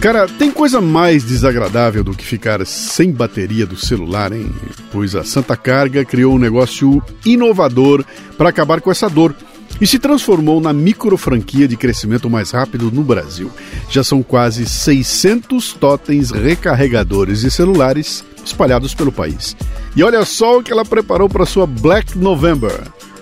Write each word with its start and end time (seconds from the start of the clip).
Cara, 0.00 0.26
tem 0.26 0.50
coisa 0.50 0.80
mais 0.80 1.24
desagradável 1.24 2.02
do 2.02 2.14
que 2.14 2.24
ficar 2.24 2.64
sem 2.64 3.12
bateria 3.12 3.66
do 3.66 3.76
celular, 3.76 4.32
hein? 4.32 4.50
Pois 4.90 5.14
a 5.14 5.22
Santa 5.22 5.54
Carga 5.58 6.06
criou 6.06 6.34
um 6.34 6.38
negócio 6.38 7.02
inovador 7.22 8.02
para 8.38 8.48
acabar 8.48 8.80
com 8.80 8.90
essa 8.90 9.10
dor 9.10 9.34
e 9.78 9.86
se 9.86 9.98
transformou 9.98 10.58
na 10.58 10.72
micro 10.72 11.18
franquia 11.18 11.68
de 11.68 11.76
crescimento 11.76 12.30
mais 12.30 12.50
rápido 12.50 12.90
no 12.90 13.02
Brasil. 13.02 13.50
Já 13.90 14.02
são 14.02 14.22
quase 14.22 14.64
600 14.64 15.74
totens 15.74 16.30
recarregadores 16.30 17.42
de 17.42 17.50
celulares 17.50 18.24
espalhados 18.42 18.94
pelo 18.94 19.12
país. 19.12 19.54
E 19.94 20.02
olha 20.02 20.24
só 20.24 20.58
o 20.58 20.62
que 20.62 20.72
ela 20.72 20.84
preparou 20.84 21.28
para 21.28 21.44
sua 21.44 21.66
Black 21.66 22.16
November. 22.16 22.72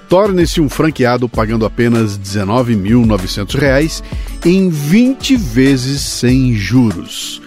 Torne-se 0.09 0.61
um 0.61 0.68
franqueado 0.68 1.29
pagando 1.29 1.66
apenas 1.66 2.16
R$ 2.16 2.22
19.900 2.22 4.03
em 4.44 4.71
20 4.71 5.36
vezes 5.36 6.00
sem 6.00 6.54
juros. 6.54 7.43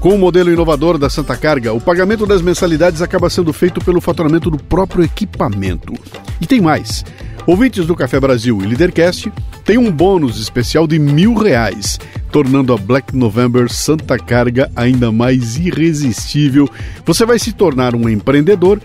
Com 0.00 0.14
o 0.14 0.18
modelo 0.18 0.52
inovador 0.52 0.98
da 0.98 1.08
Santa 1.08 1.34
Carga, 1.34 1.72
o 1.72 1.80
pagamento 1.80 2.26
das 2.26 2.42
mensalidades 2.42 3.00
acaba 3.00 3.30
sendo 3.30 3.54
feito 3.54 3.82
pelo 3.82 4.02
faturamento 4.02 4.50
do 4.50 4.58
próprio 4.58 5.02
equipamento. 5.02 5.94
E 6.42 6.46
tem 6.46 6.60
mais. 6.60 7.02
Ouvintes 7.46 7.86
do 7.86 7.96
Café 7.96 8.20
Brasil 8.20 8.60
e 8.60 8.66
Leadercast 8.66 9.32
têm 9.64 9.78
um 9.78 9.90
bônus 9.90 10.38
especial 10.38 10.86
de 10.86 10.98
mil 10.98 11.34
reais, 11.34 11.98
tornando 12.30 12.72
a 12.74 12.76
Black 12.76 13.16
November 13.16 13.70
Santa 13.70 14.18
Carga 14.18 14.70
ainda 14.76 15.10
mais 15.10 15.56
irresistível. 15.56 16.68
Você 17.06 17.24
vai 17.24 17.38
se 17.38 17.52
tornar 17.52 17.94
um 17.94 18.08
empreendedor 18.08 18.80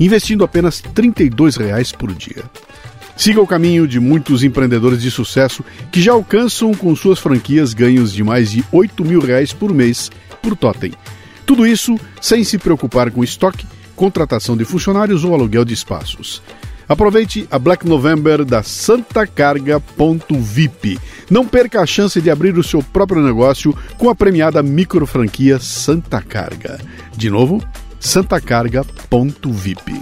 investindo 0.00 0.42
apenas 0.42 0.80
32 0.80 1.54
reais 1.56 1.92
por 1.92 2.12
dia. 2.14 2.42
Siga 3.16 3.42
o 3.42 3.46
caminho 3.46 3.86
de 3.86 4.00
muitos 4.00 4.42
empreendedores 4.42 5.02
de 5.02 5.10
sucesso 5.10 5.62
que 5.92 6.00
já 6.00 6.12
alcançam 6.12 6.72
com 6.72 6.96
suas 6.96 7.18
franquias 7.18 7.74
ganhos 7.74 8.10
de 8.10 8.24
mais 8.24 8.50
de 8.50 8.64
8 8.72 9.04
mil 9.04 9.20
reais 9.20 9.52
por 9.52 9.74
mês 9.74 10.10
por 10.40 10.56
totem. 10.56 10.94
Tudo 11.44 11.66
isso 11.66 12.00
sem 12.18 12.42
se 12.42 12.56
preocupar 12.56 13.10
com 13.10 13.22
estoque, 13.22 13.66
contratação 13.94 14.56
de 14.56 14.64
funcionários 14.64 15.22
ou 15.22 15.34
aluguel 15.34 15.66
de 15.66 15.74
espaços. 15.74 16.42
Aproveite 16.88 17.46
a 17.50 17.58
Black 17.58 17.86
November 17.86 18.42
da 18.44 18.62
santacarga.vip. 18.64 20.98
Não 21.30 21.46
perca 21.46 21.82
a 21.82 21.86
chance 21.86 22.20
de 22.20 22.30
abrir 22.30 22.58
o 22.58 22.64
seu 22.64 22.82
próprio 22.82 23.22
negócio 23.22 23.72
com 23.96 24.08
a 24.08 24.14
premiada 24.14 24.60
micro 24.60 25.06
franquia 25.06 25.60
Santa 25.60 26.20
Carga. 26.20 26.80
De 27.16 27.30
novo, 27.30 27.62
santacarga.vip. 28.00 30.00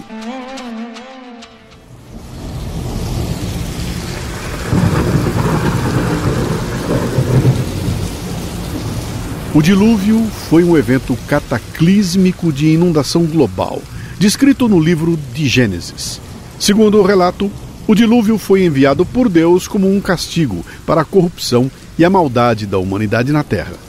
O 9.53 9.61
dilúvio 9.61 10.25
foi 10.49 10.63
um 10.63 10.77
evento 10.77 11.19
cataclísmico 11.27 12.53
de 12.53 12.69
inundação 12.69 13.27
global, 13.27 13.83
descrito 14.17 14.69
no 14.69 14.79
livro 14.79 15.19
de 15.35 15.49
Gênesis. 15.49 16.21
Segundo 16.61 16.99
o 16.99 17.03
relato, 17.03 17.51
o 17.89 17.95
dilúvio 17.95 18.39
foi 18.39 18.65
enviado 18.65 19.05
por 19.05 19.29
Deus 19.29 19.67
como 19.67 19.93
um 19.93 20.01
castigo 20.01 20.65
para 20.87 21.01
a 21.01 21.05
corrupção 21.05 21.69
e 21.99 22.05
a 22.05 22.11
maldade 22.11 22.67
da 22.67 22.79
humanidade 22.79 23.33
na 23.33 23.43
Terra. 23.43 23.88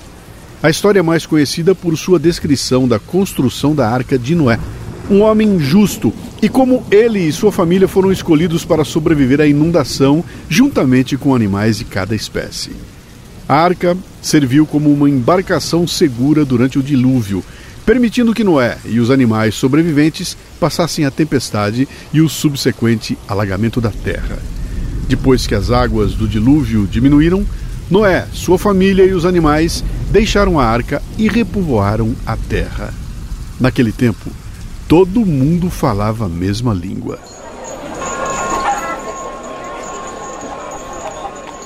A 0.62 0.70
história 0.70 1.00
é 1.00 1.02
mais 1.02 1.26
conhecida 1.26 1.74
por 1.74 1.98
sua 1.98 2.20
descrição 2.20 2.86
da 2.86 3.00
construção 3.00 3.74
da 3.74 3.90
Arca 3.90 4.20
de 4.20 4.36
Noé, 4.36 4.60
um 5.10 5.22
homem 5.22 5.58
justo, 5.58 6.14
e 6.42 6.50
como 6.50 6.86
ele 6.92 7.20
e 7.20 7.32
sua 7.32 7.50
família 7.50 7.88
foram 7.88 8.12
escolhidos 8.12 8.66
para 8.66 8.84
sobreviver 8.84 9.40
à 9.40 9.48
inundação 9.48 10.22
juntamente 10.50 11.16
com 11.16 11.34
animais 11.34 11.78
de 11.78 11.86
cada 11.86 12.14
espécie. 12.14 12.72
A 13.48 13.56
arca 13.56 13.98
serviu 14.22 14.66
como 14.66 14.92
uma 14.92 15.10
embarcação 15.10 15.88
segura 15.88 16.44
durante 16.44 16.78
o 16.78 16.84
dilúvio, 16.84 17.42
permitindo 17.86 18.34
que 18.34 18.44
Noé 18.44 18.78
e 18.84 19.00
os 19.00 19.10
animais 19.10 19.56
sobreviventes 19.56 20.36
passassem 20.60 21.06
a 21.06 21.12
tempestade 21.12 21.88
e 22.14 22.20
o 22.20 22.28
subsequente 22.28 23.18
alagamento 23.30 23.80
da 23.80 23.92
terra. 23.92 24.38
Depois 25.08 25.48
que 25.48 25.56
as 25.56 25.72
águas 25.72 26.16
do 26.16 26.28
dilúvio 26.28 26.86
diminuíram, 26.86 27.46
Noé, 27.90 28.28
sua 28.34 28.60
família 28.60 29.06
e 29.06 29.14
os 29.14 29.26
animais 29.26 29.84
deixaram 30.10 30.60
a 30.60 30.66
arca 30.66 31.02
e 31.18 31.28
repovoaram 31.28 32.16
a 32.26 32.36
terra. 32.36 32.94
Naquele 33.60 33.92
tempo, 33.92 34.30
todo 34.88 35.26
mundo 35.26 35.70
falava 35.70 36.26
a 36.26 36.30
mesma 36.30 36.74
língua. 36.74 37.20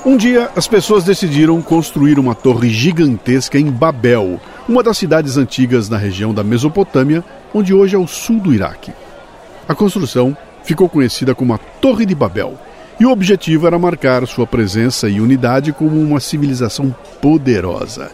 Um 0.06 0.18
dia, 0.18 0.52
as 0.54 0.68
pessoas 0.68 1.06
decidiram 1.06 1.62
construir 1.62 2.20
uma 2.20 2.36
torre 2.36 2.70
gigantesca 2.70 3.58
em 3.58 3.72
Babel, 3.72 4.38
uma 4.68 4.84
das 4.84 4.98
cidades 4.98 5.38
antigas 5.38 5.88
na 5.88 5.98
região 5.98 6.34
da 6.34 6.44
Mesopotâmia, 6.44 7.24
onde 7.54 7.74
hoje 7.74 7.96
é 7.96 8.00
o 8.00 8.06
sul 8.06 8.42
do 8.42 8.54
Iraque. 8.54 8.92
A 9.66 9.74
construção 9.74 10.36
ficou 10.66 10.90
conhecida 10.90 11.34
como 11.34 11.54
a 11.54 11.58
Torre 11.58 12.06
de 12.06 12.14
Babel 12.14 12.60
e 13.00 13.06
o 13.06 13.12
objetivo 13.12 13.66
era 13.66 13.80
marcar 13.80 14.28
sua 14.28 14.46
presença 14.46 15.08
e 15.08 15.22
unidade 15.22 15.72
como 15.72 16.00
uma 16.00 16.20
civilização 16.20 16.94
poderosa. 17.22 18.12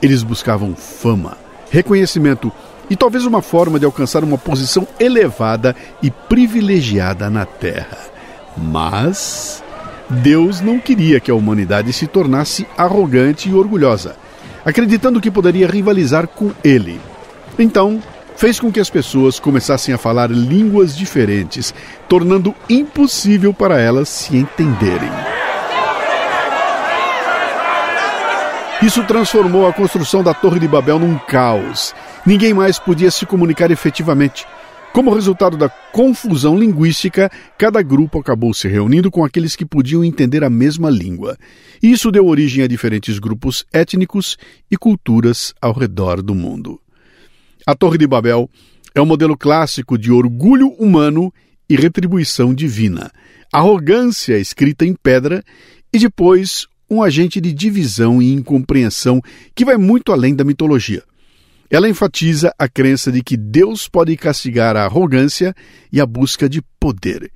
Eles 0.00 0.22
buscavam 0.22 0.74
fama, 0.76 1.36
reconhecimento 1.70 2.52
e 2.90 2.96
talvez 2.96 3.26
uma 3.26 3.42
forma 3.42 3.78
de 3.78 3.84
alcançar 3.84 4.24
uma 4.24 4.38
posição 4.38 4.86
elevada 4.98 5.74
e 6.02 6.10
privilegiada 6.10 7.28
na 7.28 7.44
Terra. 7.44 7.98
Mas 8.56 9.62
Deus 10.08 10.60
não 10.60 10.78
queria 10.78 11.20
que 11.20 11.30
a 11.30 11.34
humanidade 11.34 11.92
se 11.92 12.06
tornasse 12.06 12.66
arrogante 12.76 13.48
e 13.48 13.54
orgulhosa, 13.54 14.16
acreditando 14.64 15.20
que 15.20 15.30
poderia 15.30 15.66
rivalizar 15.66 16.26
com 16.26 16.50
ele. 16.64 17.00
Então, 17.58 18.02
fez 18.36 18.58
com 18.58 18.72
que 18.72 18.80
as 18.80 18.88
pessoas 18.88 19.38
começassem 19.38 19.92
a 19.92 19.98
falar 19.98 20.30
línguas 20.30 20.96
diferentes, 20.96 21.74
tornando 22.08 22.54
impossível 22.70 23.52
para 23.52 23.80
elas 23.80 24.08
se 24.08 24.36
entenderem. 24.36 25.37
Isso 28.80 29.04
transformou 29.04 29.66
a 29.66 29.72
construção 29.72 30.22
da 30.22 30.32
Torre 30.32 30.60
de 30.60 30.68
Babel 30.68 31.00
num 31.00 31.18
caos. 31.18 31.92
Ninguém 32.24 32.54
mais 32.54 32.78
podia 32.78 33.10
se 33.10 33.26
comunicar 33.26 33.72
efetivamente. 33.72 34.46
Como 34.92 35.12
resultado 35.12 35.56
da 35.56 35.68
confusão 35.68 36.56
linguística, 36.56 37.28
cada 37.58 37.82
grupo 37.82 38.20
acabou 38.20 38.54
se 38.54 38.68
reunindo 38.68 39.10
com 39.10 39.24
aqueles 39.24 39.56
que 39.56 39.66
podiam 39.66 40.04
entender 40.04 40.44
a 40.44 40.48
mesma 40.48 40.90
língua. 40.90 41.36
Isso 41.82 42.12
deu 42.12 42.24
origem 42.28 42.62
a 42.62 42.68
diferentes 42.68 43.18
grupos 43.18 43.66
étnicos 43.72 44.36
e 44.70 44.76
culturas 44.76 45.52
ao 45.60 45.72
redor 45.72 46.22
do 46.22 46.34
mundo. 46.34 46.80
A 47.66 47.74
Torre 47.74 47.98
de 47.98 48.06
Babel 48.06 48.48
é 48.94 49.00
um 49.00 49.06
modelo 49.06 49.36
clássico 49.36 49.98
de 49.98 50.12
orgulho 50.12 50.68
humano 50.78 51.34
e 51.68 51.74
retribuição 51.74 52.54
divina, 52.54 53.10
arrogância 53.52 54.38
escrita 54.38 54.86
em 54.86 54.94
pedra 54.94 55.42
e 55.92 55.98
depois 55.98 56.68
um 56.90 57.02
agente 57.02 57.40
de 57.40 57.52
divisão 57.52 58.22
e 58.22 58.32
incompreensão 58.32 59.20
que 59.54 59.64
vai 59.64 59.76
muito 59.76 60.12
além 60.12 60.34
da 60.34 60.44
mitologia. 60.44 61.02
Ela 61.70 61.88
enfatiza 61.88 62.52
a 62.58 62.66
crença 62.66 63.12
de 63.12 63.22
que 63.22 63.36
Deus 63.36 63.88
pode 63.88 64.16
castigar 64.16 64.74
a 64.76 64.84
arrogância 64.84 65.54
e 65.92 66.00
a 66.00 66.06
busca 66.06 66.48
de 66.48 66.62
poder. 66.80 67.30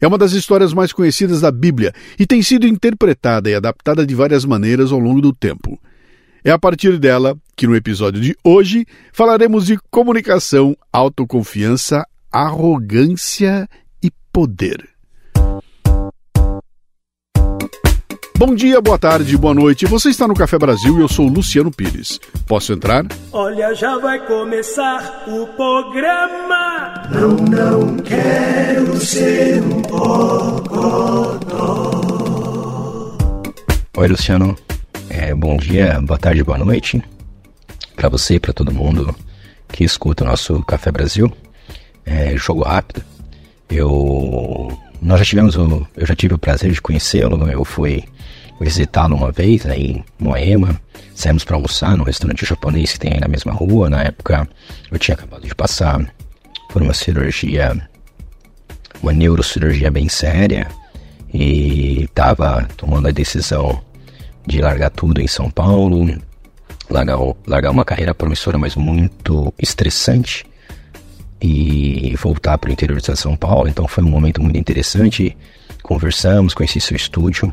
É 0.00 0.06
uma 0.06 0.18
das 0.18 0.32
histórias 0.32 0.72
mais 0.72 0.92
conhecidas 0.92 1.40
da 1.40 1.50
Bíblia 1.50 1.92
e 2.18 2.26
tem 2.26 2.42
sido 2.42 2.66
interpretada 2.66 3.50
e 3.50 3.54
adaptada 3.54 4.06
de 4.06 4.14
várias 4.14 4.44
maneiras 4.44 4.92
ao 4.92 4.98
longo 4.98 5.20
do 5.20 5.32
tempo. 5.32 5.80
É 6.44 6.50
a 6.50 6.58
partir 6.58 6.98
dela 6.98 7.36
que 7.56 7.66
no 7.66 7.74
episódio 7.74 8.20
de 8.20 8.36
hoje 8.44 8.86
falaremos 9.12 9.66
de 9.66 9.78
comunicação, 9.90 10.76
autoconfiança, 10.92 12.06
arrogância 12.30 13.66
e 14.02 14.10
poder. 14.30 14.93
Bom 18.46 18.54
dia, 18.54 18.78
boa 18.78 18.98
tarde, 18.98 19.38
boa 19.38 19.54
noite. 19.54 19.86
Você 19.86 20.10
está 20.10 20.28
no 20.28 20.34
Café 20.34 20.58
Brasil 20.58 20.98
e 20.98 21.00
eu 21.00 21.08
sou 21.08 21.26
Luciano 21.26 21.70
Pires. 21.70 22.20
Posso 22.46 22.74
entrar? 22.74 23.06
Olha, 23.32 23.74
já 23.74 23.96
vai 23.96 24.18
começar 24.26 25.24
o 25.26 25.46
programa. 25.46 27.08
Não, 27.10 27.30
não 27.30 27.96
quero 27.96 29.00
ser 29.00 29.62
um 29.62 29.80
bocodó. 29.80 31.40
Oi, 33.96 34.08
Luciano. 34.08 34.54
É, 35.08 35.34
bom 35.34 35.56
dia, 35.56 35.98
boa 36.02 36.18
tarde, 36.18 36.44
boa 36.44 36.58
noite 36.58 37.02
para 37.96 38.10
você 38.10 38.34
e 38.34 38.40
para 38.40 38.52
todo 38.52 38.74
mundo 38.74 39.16
que 39.68 39.84
escuta 39.84 40.22
o 40.22 40.26
nosso 40.26 40.62
Café 40.64 40.92
Brasil. 40.92 41.32
É, 42.04 42.36
jogo 42.36 42.62
rápido. 42.64 43.02
Eu 43.70 44.68
nós 45.00 45.18
já 45.20 45.24
tivemos 45.24 45.56
o, 45.56 45.86
eu 45.96 46.06
já 46.06 46.14
tive 46.14 46.34
o 46.34 46.38
prazer 46.38 46.72
de 46.72 46.80
conhecê-lo. 46.80 47.48
Eu 47.48 47.64
fui 47.64 48.04
visitá-lo 48.60 49.16
uma 49.16 49.30
vez 49.30 49.66
aí 49.66 49.92
em 49.92 50.04
Moema. 50.18 50.80
Saímos 51.14 51.44
para 51.44 51.56
almoçar 51.56 51.96
no 51.96 52.04
restaurante 52.04 52.44
japonês 52.44 52.92
que 52.92 53.00
tem 53.00 53.12
aí 53.12 53.20
na 53.20 53.28
mesma 53.28 53.52
rua. 53.52 53.90
Na 53.90 54.02
época 54.02 54.48
eu 54.90 54.98
tinha 54.98 55.14
acabado 55.14 55.46
de 55.46 55.54
passar 55.54 56.04
por 56.70 56.82
uma 56.82 56.94
cirurgia, 56.94 57.88
uma 59.02 59.12
neurocirurgia 59.12 59.90
bem 59.90 60.08
séria 60.08 60.66
e 61.32 62.04
estava 62.04 62.66
tomando 62.76 63.08
a 63.08 63.12
decisão 63.12 63.80
de 64.46 64.60
largar 64.60 64.90
tudo 64.90 65.20
em 65.20 65.26
São 65.26 65.50
Paulo 65.50 66.06
largar, 66.90 67.18
largar 67.46 67.70
uma 67.70 67.84
carreira 67.84 68.14
promissora, 68.14 68.58
mas 68.58 68.76
muito 68.76 69.52
estressante 69.58 70.44
e 71.40 72.14
voltar 72.16 72.58
para 72.58 72.70
o 72.70 72.72
interior 72.72 73.00
de 73.00 73.16
São 73.16 73.36
Paulo. 73.36 73.68
Então 73.68 73.86
foi 73.86 74.02
um 74.04 74.08
momento 74.08 74.42
muito 74.42 74.58
interessante. 74.58 75.36
Conversamos, 75.82 76.54
conheci 76.54 76.80
seu 76.80 76.96
estúdio 76.96 77.52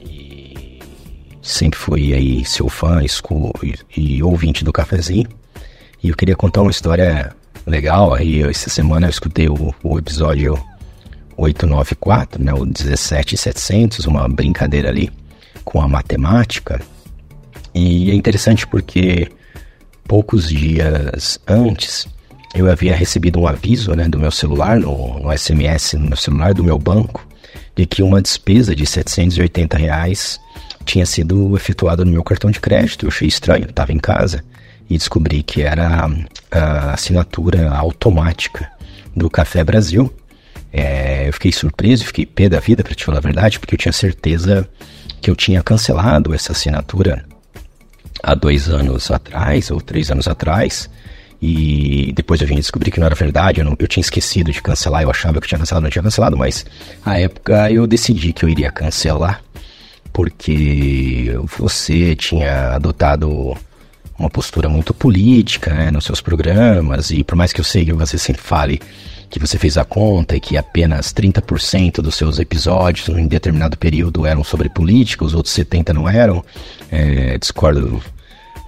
e 0.00 0.80
sempre 1.42 1.78
fui 1.78 2.12
aí 2.12 2.44
seu 2.44 2.68
fã 2.68 3.00
e, 3.02 3.74
e 3.96 4.22
ouvinte 4.22 4.64
do 4.64 4.72
cafezinho. 4.72 5.28
E 6.02 6.08
eu 6.08 6.16
queria 6.16 6.36
contar 6.36 6.62
uma 6.62 6.70
história 6.70 7.34
legal. 7.66 8.14
Aí 8.14 8.42
essa 8.42 8.70
semana 8.70 9.06
eu 9.06 9.10
escutei 9.10 9.48
o, 9.48 9.74
o 9.82 9.98
episódio 9.98 10.58
894, 11.36 12.42
né, 12.42 12.52
o 12.52 12.66
17700, 12.66 14.06
uma 14.06 14.28
brincadeira 14.28 14.88
ali 14.88 15.10
com 15.64 15.80
a 15.80 15.88
matemática. 15.88 16.80
E 17.74 18.10
é 18.10 18.14
interessante 18.14 18.66
porque 18.66 19.28
poucos 20.04 20.48
dias 20.48 21.38
antes 21.46 22.08
eu 22.54 22.70
havia 22.70 22.94
recebido 22.94 23.40
um 23.40 23.46
aviso 23.46 23.94
né, 23.94 24.08
do 24.08 24.18
meu 24.18 24.30
celular, 24.30 24.78
no, 24.78 25.20
no 25.20 25.36
SMS 25.36 25.94
no 25.94 26.08
meu 26.08 26.16
celular 26.16 26.52
do 26.52 26.64
meu 26.64 26.78
banco, 26.78 27.26
de 27.76 27.86
que 27.86 28.02
uma 28.02 28.20
despesa 28.20 28.74
de 28.74 28.84
780 28.84 29.78
reais 29.78 30.40
tinha 30.84 31.06
sido 31.06 31.56
efetuada 31.56 32.04
no 32.04 32.10
meu 32.10 32.24
cartão 32.24 32.50
de 32.50 32.60
crédito. 32.60 33.06
Eu 33.06 33.10
achei 33.10 33.28
estranho, 33.28 33.64
estava 33.64 33.92
em 33.92 33.98
casa 33.98 34.44
e 34.88 34.98
descobri 34.98 35.42
que 35.42 35.62
era 35.62 36.08
a 36.50 36.92
assinatura 36.92 37.70
automática 37.70 38.70
do 39.14 39.30
Café 39.30 39.62
Brasil. 39.62 40.12
É, 40.72 41.28
eu 41.28 41.32
fiquei 41.32 41.52
surpreso, 41.52 42.04
fiquei 42.04 42.26
pé 42.26 42.48
da 42.48 42.60
vida, 42.60 42.82
para 42.82 42.94
te 42.94 43.04
falar 43.04 43.18
a 43.18 43.22
verdade, 43.22 43.58
porque 43.58 43.74
eu 43.74 43.78
tinha 43.78 43.92
certeza 43.92 44.68
que 45.20 45.30
eu 45.30 45.36
tinha 45.36 45.62
cancelado 45.62 46.34
essa 46.34 46.52
assinatura 46.52 47.24
há 48.22 48.34
dois 48.34 48.68
anos 48.68 49.10
atrás, 49.10 49.70
ou 49.70 49.80
três 49.80 50.10
anos 50.10 50.26
atrás, 50.26 50.90
e 51.42 52.12
depois 52.14 52.40
eu 52.40 52.46
vim 52.46 52.56
descobrir 52.56 52.90
que 52.90 53.00
não 53.00 53.06
era 53.06 53.14
verdade, 53.14 53.60
eu, 53.60 53.64
não, 53.64 53.74
eu 53.78 53.88
tinha 53.88 54.02
esquecido 54.02 54.52
de 54.52 54.60
cancelar, 54.60 55.02
eu 55.02 55.10
achava 55.10 55.40
que 55.40 55.48
tinha 55.48 55.58
cancelado, 55.58 55.84
não 55.84 55.90
tinha 55.90 56.02
cancelado, 56.02 56.36
mas 56.36 56.66
à 57.04 57.18
época 57.18 57.70
eu 57.70 57.86
decidi 57.86 58.32
que 58.32 58.44
eu 58.44 58.48
iria 58.48 58.70
cancelar, 58.70 59.42
porque 60.12 61.34
você 61.58 62.14
tinha 62.14 62.74
adotado 62.74 63.56
uma 64.18 64.28
postura 64.28 64.68
muito 64.68 64.92
política 64.92 65.72
né, 65.72 65.90
nos 65.90 66.04
seus 66.04 66.20
programas, 66.20 67.10
e 67.10 67.24
por 67.24 67.36
mais 67.36 67.52
que 67.52 67.60
eu 67.60 67.64
sei 67.64 67.86
que 67.86 67.92
você 67.92 68.18
sempre 68.18 68.42
fale 68.42 68.80
que 69.30 69.38
você 69.38 69.56
fez 69.56 69.78
a 69.78 69.84
conta 69.84 70.36
e 70.36 70.40
que 70.40 70.56
apenas 70.56 71.12
30% 71.14 72.02
dos 72.02 72.16
seus 72.16 72.40
episódios 72.40 73.08
em 73.08 73.28
determinado 73.28 73.78
período 73.78 74.26
eram 74.26 74.42
sobre 74.42 74.68
política, 74.68 75.24
os 75.24 75.34
outros 75.34 75.54
70% 75.54 75.92
não 75.94 76.08
eram, 76.08 76.44
é, 76.90 77.38
discordo 77.38 78.02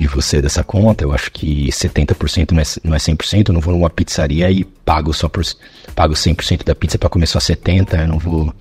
de 0.02 0.08
você 0.08 0.42
dessa 0.42 0.64
conta, 0.64 1.04
eu 1.04 1.12
acho 1.12 1.30
que 1.30 1.68
70% 1.68 2.50
não 2.50 2.60
é, 2.60 2.64
não 2.82 2.94
é 2.94 2.98
100%, 2.98 3.48
eu 3.48 3.54
não 3.54 3.60
vou 3.60 3.72
numa 3.72 3.88
pizzaria 3.88 4.50
e 4.50 4.64
pago 4.64 5.12
só 5.12 5.28
por 5.28 5.44
pago 5.94 6.14
100% 6.14 6.64
da 6.64 6.74
pizza 6.74 6.98
para 6.98 7.08
comer 7.08 7.26
só 7.26 7.38
70, 7.38 7.96
eu 7.96 8.08
não 8.08 8.18
vou 8.18 8.52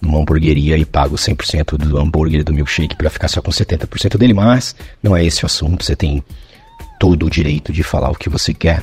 numa 0.00 0.20
hamburgueria 0.20 0.76
e 0.76 0.84
pago 0.84 1.16
100% 1.16 1.76
do 1.76 1.98
hambúrguer 1.98 2.44
do 2.44 2.54
milkshake 2.54 2.96
para 2.96 3.10
ficar 3.10 3.28
só 3.28 3.42
com 3.42 3.50
70% 3.50 4.16
dele, 4.16 4.32
mas 4.32 4.76
não 5.02 5.16
é 5.16 5.24
esse 5.24 5.44
o 5.44 5.46
assunto, 5.46 5.84
você 5.84 5.96
tem 5.96 6.22
todo 7.00 7.26
o 7.26 7.30
direito 7.30 7.72
de 7.72 7.82
falar 7.82 8.10
o 8.10 8.14
que 8.14 8.28
você 8.28 8.54
quer, 8.54 8.82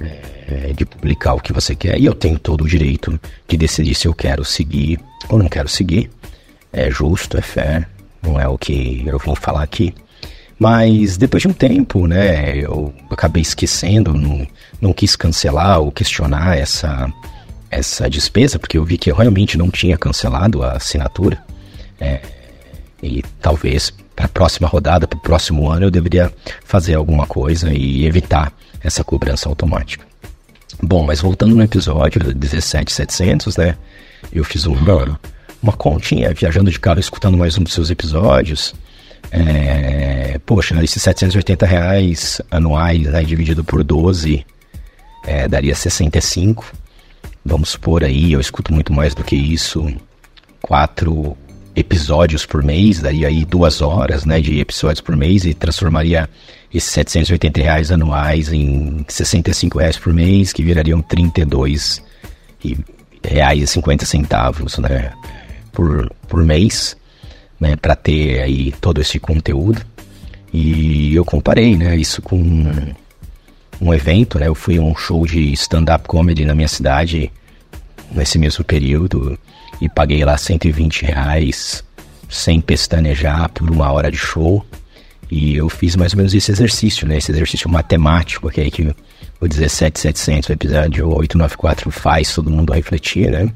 é, 0.00 0.72
de 0.74 0.84
publicar 0.84 1.34
o 1.34 1.40
que 1.40 1.52
você 1.52 1.74
quer, 1.74 2.00
e 2.00 2.04
eu 2.04 2.14
tenho 2.14 2.38
todo 2.38 2.64
o 2.64 2.68
direito 2.68 3.18
de 3.46 3.56
decidir 3.56 3.94
se 3.94 4.08
eu 4.08 4.14
quero 4.14 4.44
seguir 4.44 4.98
ou 5.28 5.38
não 5.38 5.48
quero 5.48 5.68
seguir. 5.68 6.10
É 6.72 6.90
justo, 6.90 7.38
é 7.38 7.40
fair, 7.40 7.88
não 8.20 8.38
é 8.38 8.46
o 8.46 8.58
que 8.58 9.04
eu 9.06 9.18
vim 9.18 9.34
falar 9.34 9.62
aqui. 9.62 9.94
Mas 10.58 11.16
depois 11.16 11.42
de 11.42 11.48
um 11.48 11.52
tempo, 11.52 12.06
né, 12.06 12.56
eu 12.56 12.92
acabei 13.10 13.42
esquecendo, 13.42 14.12
não, 14.12 14.46
não 14.80 14.92
quis 14.92 15.14
cancelar 15.14 15.78
ou 15.80 15.92
questionar 15.92 16.58
essa, 16.58 17.12
essa 17.70 18.10
despesa, 18.10 18.58
porque 18.58 18.76
eu 18.76 18.84
vi 18.84 18.98
que 18.98 19.10
eu 19.10 19.14
realmente 19.14 19.56
não 19.56 19.70
tinha 19.70 19.96
cancelado 19.96 20.64
a 20.64 20.72
assinatura. 20.72 21.38
É, 22.00 22.20
e 23.02 23.22
talvez 23.40 23.92
para 24.16 24.24
a 24.26 24.28
próxima 24.28 24.66
rodada, 24.66 25.06
para 25.06 25.16
o 25.16 25.22
próximo 25.22 25.70
ano, 25.70 25.86
eu 25.86 25.90
deveria 25.92 26.32
fazer 26.64 26.94
alguma 26.94 27.24
coisa 27.24 27.72
e 27.72 28.04
evitar 28.04 28.52
essa 28.82 29.04
cobrança 29.04 29.48
automática. 29.48 30.04
Bom, 30.82 31.04
mas 31.04 31.20
voltando 31.20 31.54
no 31.54 31.62
episódio 31.62 32.20
17700, 32.34 33.56
né? 33.56 33.76
Eu 34.32 34.44
fiz 34.44 34.64
uma, 34.64 35.20
uma 35.62 35.72
continha 35.72 36.34
viajando 36.34 36.70
de 36.70 36.80
carro, 36.80 36.98
escutando 36.98 37.36
mais 37.36 37.56
um 37.56 37.62
dos 37.62 37.72
seus 37.72 37.90
episódios. 37.90 38.74
É, 39.30 40.38
poxa, 40.46 40.82
esses 40.82 41.02
780 41.02 41.66
reais 41.66 42.40
anuais 42.50 43.02
né, 43.02 43.22
dividido 43.22 43.62
por 43.62 43.84
12 43.84 44.44
é, 45.26 45.46
daria 45.46 45.74
65. 45.74 46.72
Vamos 47.44 47.70
supor 47.70 48.04
aí, 48.04 48.32
eu 48.32 48.40
escuto 48.40 48.72
muito 48.72 48.92
mais 48.92 49.14
do 49.14 49.22
que 49.22 49.36
isso. 49.36 49.86
Quatro 50.60 51.36
episódios 51.76 52.44
por 52.44 52.62
mês, 52.62 53.00
daria 53.00 53.28
aí 53.28 53.44
duas 53.44 53.80
horas 53.80 54.24
né, 54.24 54.40
de 54.40 54.58
episódios 54.58 55.00
por 55.00 55.16
mês 55.16 55.44
e 55.44 55.54
transformaria 55.54 56.28
esses 56.74 56.90
780 56.90 57.62
reais 57.62 57.92
anuais 57.92 58.52
em 58.52 59.04
65 59.06 59.78
reais 59.78 59.96
por 59.96 60.12
mês, 60.12 60.52
que 60.52 60.62
virariam 60.62 61.00
32 61.00 62.02
reais 63.22 63.62
e 63.62 63.66
50 63.66 64.04
centavos 64.04 64.78
né, 64.78 65.12
por, 65.72 66.10
por 66.28 66.44
mês 66.44 66.96
né, 67.60 67.76
para 67.76 67.94
ter 67.96 68.40
aí 68.40 68.72
todo 68.80 69.00
esse 69.00 69.18
conteúdo. 69.18 69.84
E 70.52 71.14
eu 71.14 71.24
comparei, 71.24 71.76
né, 71.76 71.96
isso 71.96 72.22
com 72.22 72.38
um 73.80 73.94
evento, 73.94 74.38
né, 74.38 74.48
eu 74.48 74.54
fui 74.54 74.78
a 74.78 74.82
um 74.82 74.96
show 74.96 75.26
de 75.26 75.52
stand-up 75.52 76.08
comedy 76.08 76.44
na 76.44 76.54
minha 76.54 76.68
cidade 76.68 77.30
nesse 78.10 78.38
mesmo 78.38 78.64
período 78.64 79.38
e 79.80 79.88
paguei 79.88 80.24
lá 80.24 80.36
120 80.36 81.04
reais 81.04 81.84
sem 82.28 82.60
pestanejar 82.60 83.48
por 83.50 83.70
uma 83.70 83.90
hora 83.90 84.10
de 84.10 84.16
show. 84.16 84.64
E 85.30 85.56
eu 85.56 85.68
fiz 85.68 85.94
mais 85.94 86.12
ou 86.14 86.18
menos 86.18 86.34
esse 86.34 86.50
exercício, 86.50 87.06
né? 87.06 87.18
Esse 87.18 87.30
exercício 87.30 87.68
matemático 87.68 88.50
que, 88.50 88.60
é 88.62 88.70
que 88.70 88.94
o 89.40 89.46
17700, 89.46 90.48
o 90.48 90.52
episódio 90.52 91.08
894 91.08 91.90
faz 91.90 92.34
todo 92.34 92.50
mundo 92.50 92.72
refletir, 92.72 93.30
né? 93.30 93.52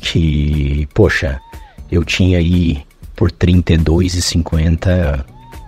Que, 0.00 0.86
poxa, 0.92 1.40
eu 1.90 2.04
tinha 2.04 2.38
aí 2.38 2.82
por 3.18 3.30
R$ 3.30 3.36
32,50 3.36 5.24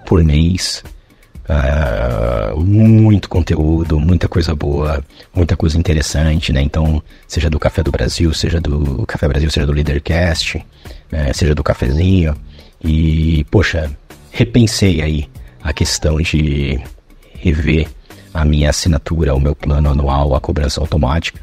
por 0.06 0.22
mês. 0.22 0.84
Uh, 1.48 2.60
muito 2.60 3.28
conteúdo, 3.28 3.98
muita 3.98 4.28
coisa 4.28 4.54
boa, 4.54 5.04
muita 5.34 5.56
coisa 5.56 5.76
interessante, 5.76 6.52
né? 6.52 6.62
Então, 6.62 7.02
seja 7.26 7.50
do 7.50 7.58
Café 7.58 7.82
do 7.82 7.90
Brasil, 7.90 8.32
seja 8.32 8.60
do 8.60 9.04
Café 9.04 9.26
Brasil, 9.26 9.50
seja 9.50 9.66
do 9.66 9.72
Leadercast, 9.72 10.64
né? 11.10 11.32
seja 11.32 11.52
do 11.52 11.64
Cafezinho. 11.64 12.36
E, 12.84 13.44
poxa, 13.50 13.90
repensei 14.30 15.02
aí 15.02 15.28
a 15.60 15.72
questão 15.72 16.20
de 16.20 16.80
rever 17.34 17.88
a 18.32 18.44
minha 18.44 18.70
assinatura, 18.70 19.34
o 19.34 19.40
meu 19.40 19.56
plano 19.56 19.90
anual, 19.90 20.36
a 20.36 20.40
cobrança 20.40 20.80
automática. 20.80 21.40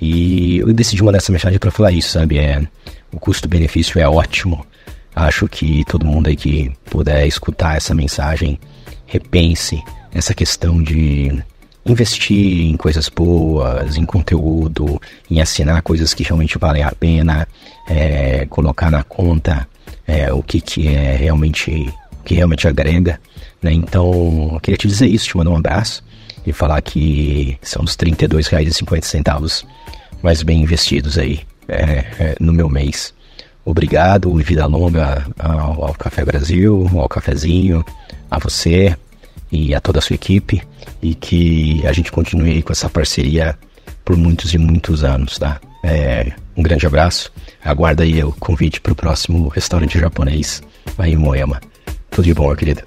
E 0.00 0.56
eu 0.60 0.72
decidi 0.72 1.02
mandar 1.02 1.18
essa 1.18 1.30
mensagem 1.30 1.58
para 1.58 1.70
falar 1.70 1.92
isso, 1.92 2.08
sabe? 2.08 2.38
É, 2.38 2.66
o 3.12 3.20
custo-benefício 3.20 4.00
é 4.00 4.08
ótimo. 4.08 4.64
Acho 5.14 5.46
que 5.46 5.84
todo 5.84 6.06
mundo 6.06 6.28
aí 6.28 6.36
que 6.36 6.72
puder 6.86 7.26
escutar 7.26 7.76
essa 7.76 7.94
mensagem, 7.94 8.58
repense 9.06 9.82
essa 10.12 10.34
questão 10.34 10.82
de 10.82 11.42
investir 11.84 12.66
em 12.66 12.76
coisas 12.76 13.08
boas, 13.08 13.96
em 13.96 14.04
conteúdo, 14.04 15.00
em 15.30 15.40
assinar 15.40 15.82
coisas 15.82 16.14
que 16.14 16.22
realmente 16.22 16.58
valem 16.58 16.82
a 16.82 16.92
pena, 16.92 17.46
é, 17.88 18.46
colocar 18.46 18.90
na 18.90 19.02
conta 19.02 19.68
é, 20.06 20.32
o 20.32 20.42
que, 20.42 20.60
que 20.60 20.88
é 20.88 21.16
realmente 21.16 21.92
que 22.24 22.34
realmente 22.34 22.68
agrega. 22.68 23.20
Né? 23.60 23.72
Então, 23.72 24.50
eu 24.54 24.60
queria 24.60 24.76
te 24.76 24.86
dizer 24.86 25.08
isso, 25.08 25.26
te 25.26 25.36
mandar 25.36 25.50
um 25.50 25.56
abraço 25.56 26.04
e 26.46 26.52
falar 26.52 26.80
que 26.82 27.58
são 27.60 27.84
os 27.84 27.96
R$ 27.96 28.10
32,50 28.10 29.64
mais 30.22 30.42
bem 30.42 30.62
investidos 30.62 31.18
aí 31.18 31.40
é, 31.68 32.04
é, 32.18 32.36
no 32.40 32.52
meu 32.52 32.68
mês. 32.68 33.12
Obrigado 33.64 34.40
e 34.40 34.42
vida 34.42 34.66
longa 34.66 35.24
ao, 35.38 35.84
ao 35.84 35.94
Café 35.94 36.24
Brasil, 36.24 36.90
ao 36.94 37.08
Cafezinho, 37.08 37.84
a 38.30 38.38
você 38.38 38.96
e 39.50 39.74
a 39.74 39.80
toda 39.80 39.98
a 39.98 40.02
sua 40.02 40.14
equipe 40.14 40.62
e 41.00 41.14
que 41.14 41.86
a 41.86 41.92
gente 41.92 42.10
continue 42.10 42.62
com 42.62 42.72
essa 42.72 42.88
parceria 42.88 43.56
por 44.04 44.16
muitos 44.16 44.52
e 44.52 44.58
muitos 44.58 45.04
anos, 45.04 45.38
tá? 45.38 45.60
É, 45.84 46.32
um 46.56 46.62
grande 46.62 46.86
abraço. 46.86 47.32
Aguarda 47.64 48.02
aí 48.02 48.22
o 48.24 48.32
convite 48.32 48.80
para 48.80 48.92
o 48.92 48.96
próximo 48.96 49.48
restaurante 49.48 49.98
japonês 49.98 50.62
aí 50.98 51.12
em 51.12 51.16
Moema. 51.16 51.60
Tudo 52.10 52.24
de 52.24 52.34
bom, 52.34 52.48
meu 52.48 52.56
querido. 52.56 52.82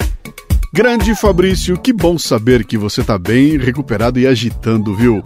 Grande 0.74 1.16
Fabrício, 1.16 1.78
que 1.78 1.94
bom 1.94 2.18
saber 2.18 2.66
que 2.66 2.78
você 2.78 3.00
está 3.00 3.18
bem, 3.18 3.58
recuperado 3.58 4.20
e 4.20 4.28
agitando, 4.28 4.94
viu? 4.94 5.24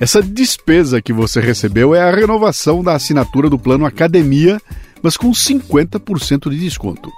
Essa 0.00 0.22
despesa 0.22 1.02
que 1.02 1.12
você 1.12 1.40
recebeu 1.40 1.94
é 1.94 2.00
a 2.00 2.14
renovação 2.14 2.82
da 2.82 2.94
assinatura 2.94 3.48
do 3.48 3.58
plano 3.58 3.84
Academia 3.84 4.60
mas 5.02 5.16
com 5.16 5.30
50% 5.30 6.50
de 6.50 6.58
desconto. 6.58 7.10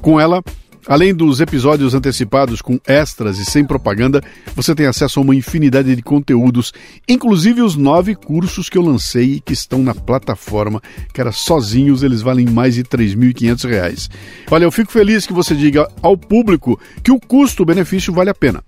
Com 0.00 0.18
ela, 0.18 0.42
Além 0.86 1.14
dos 1.14 1.40
episódios 1.40 1.94
antecipados 1.94 2.60
com 2.60 2.78
extras 2.86 3.38
e 3.38 3.44
sem 3.44 3.64
propaganda, 3.64 4.20
você 4.54 4.74
tem 4.74 4.86
acesso 4.86 5.20
a 5.20 5.22
uma 5.22 5.34
infinidade 5.34 5.94
de 5.94 6.02
conteúdos, 6.02 6.72
inclusive 7.08 7.62
os 7.62 7.76
nove 7.76 8.16
cursos 8.16 8.68
que 8.68 8.76
eu 8.76 8.82
lancei 8.82 9.34
e 9.34 9.40
que 9.40 9.52
estão 9.52 9.80
na 9.80 9.94
plataforma. 9.94 10.82
Cara, 11.14 11.30
sozinhos 11.30 12.02
eles 12.02 12.20
valem 12.20 12.46
mais 12.46 12.74
de 12.74 12.80
R$ 12.80 12.88
3.500. 12.88 14.10
Olha, 14.50 14.64
eu 14.64 14.72
fico 14.72 14.90
feliz 14.90 15.24
que 15.24 15.32
você 15.32 15.54
diga 15.54 15.88
ao 16.02 16.16
público 16.16 16.78
que 17.02 17.12
o 17.12 17.20
custo-benefício 17.20 18.12
vale 18.12 18.30
a 18.30 18.34
pena. 18.34 18.62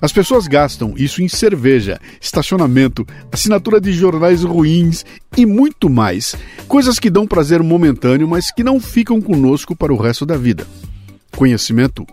As 0.00 0.12
pessoas 0.12 0.46
gastam 0.46 0.94
isso 0.96 1.22
em 1.22 1.28
cerveja, 1.28 2.00
estacionamento, 2.20 3.06
assinatura 3.32 3.80
de 3.80 3.92
jornais 3.92 4.42
ruins 4.42 5.04
e 5.36 5.44
muito 5.44 5.90
mais. 5.90 6.36
Coisas 6.66 6.98
que 6.98 7.10
dão 7.10 7.26
prazer 7.26 7.62
momentâneo, 7.62 8.28
mas 8.28 8.52
que 8.52 8.62
não 8.62 8.80
ficam 8.80 9.20
conosco 9.20 9.74
para 9.76 9.92
o 9.92 9.96
resto 9.96 10.24
da 10.24 10.36
vida. 10.36 10.66
Conhecimento 11.36 12.06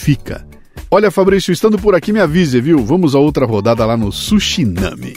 fica. 0.00 0.46
Olha, 0.90 1.10
Fabrício, 1.10 1.52
estando 1.52 1.78
por 1.78 1.94
aqui, 1.94 2.12
me 2.12 2.20
avise, 2.20 2.60
viu? 2.60 2.84
Vamos 2.84 3.14
a 3.14 3.18
outra 3.18 3.46
rodada 3.46 3.84
lá 3.84 3.96
no 3.96 4.12
Sushinami. 4.12 5.14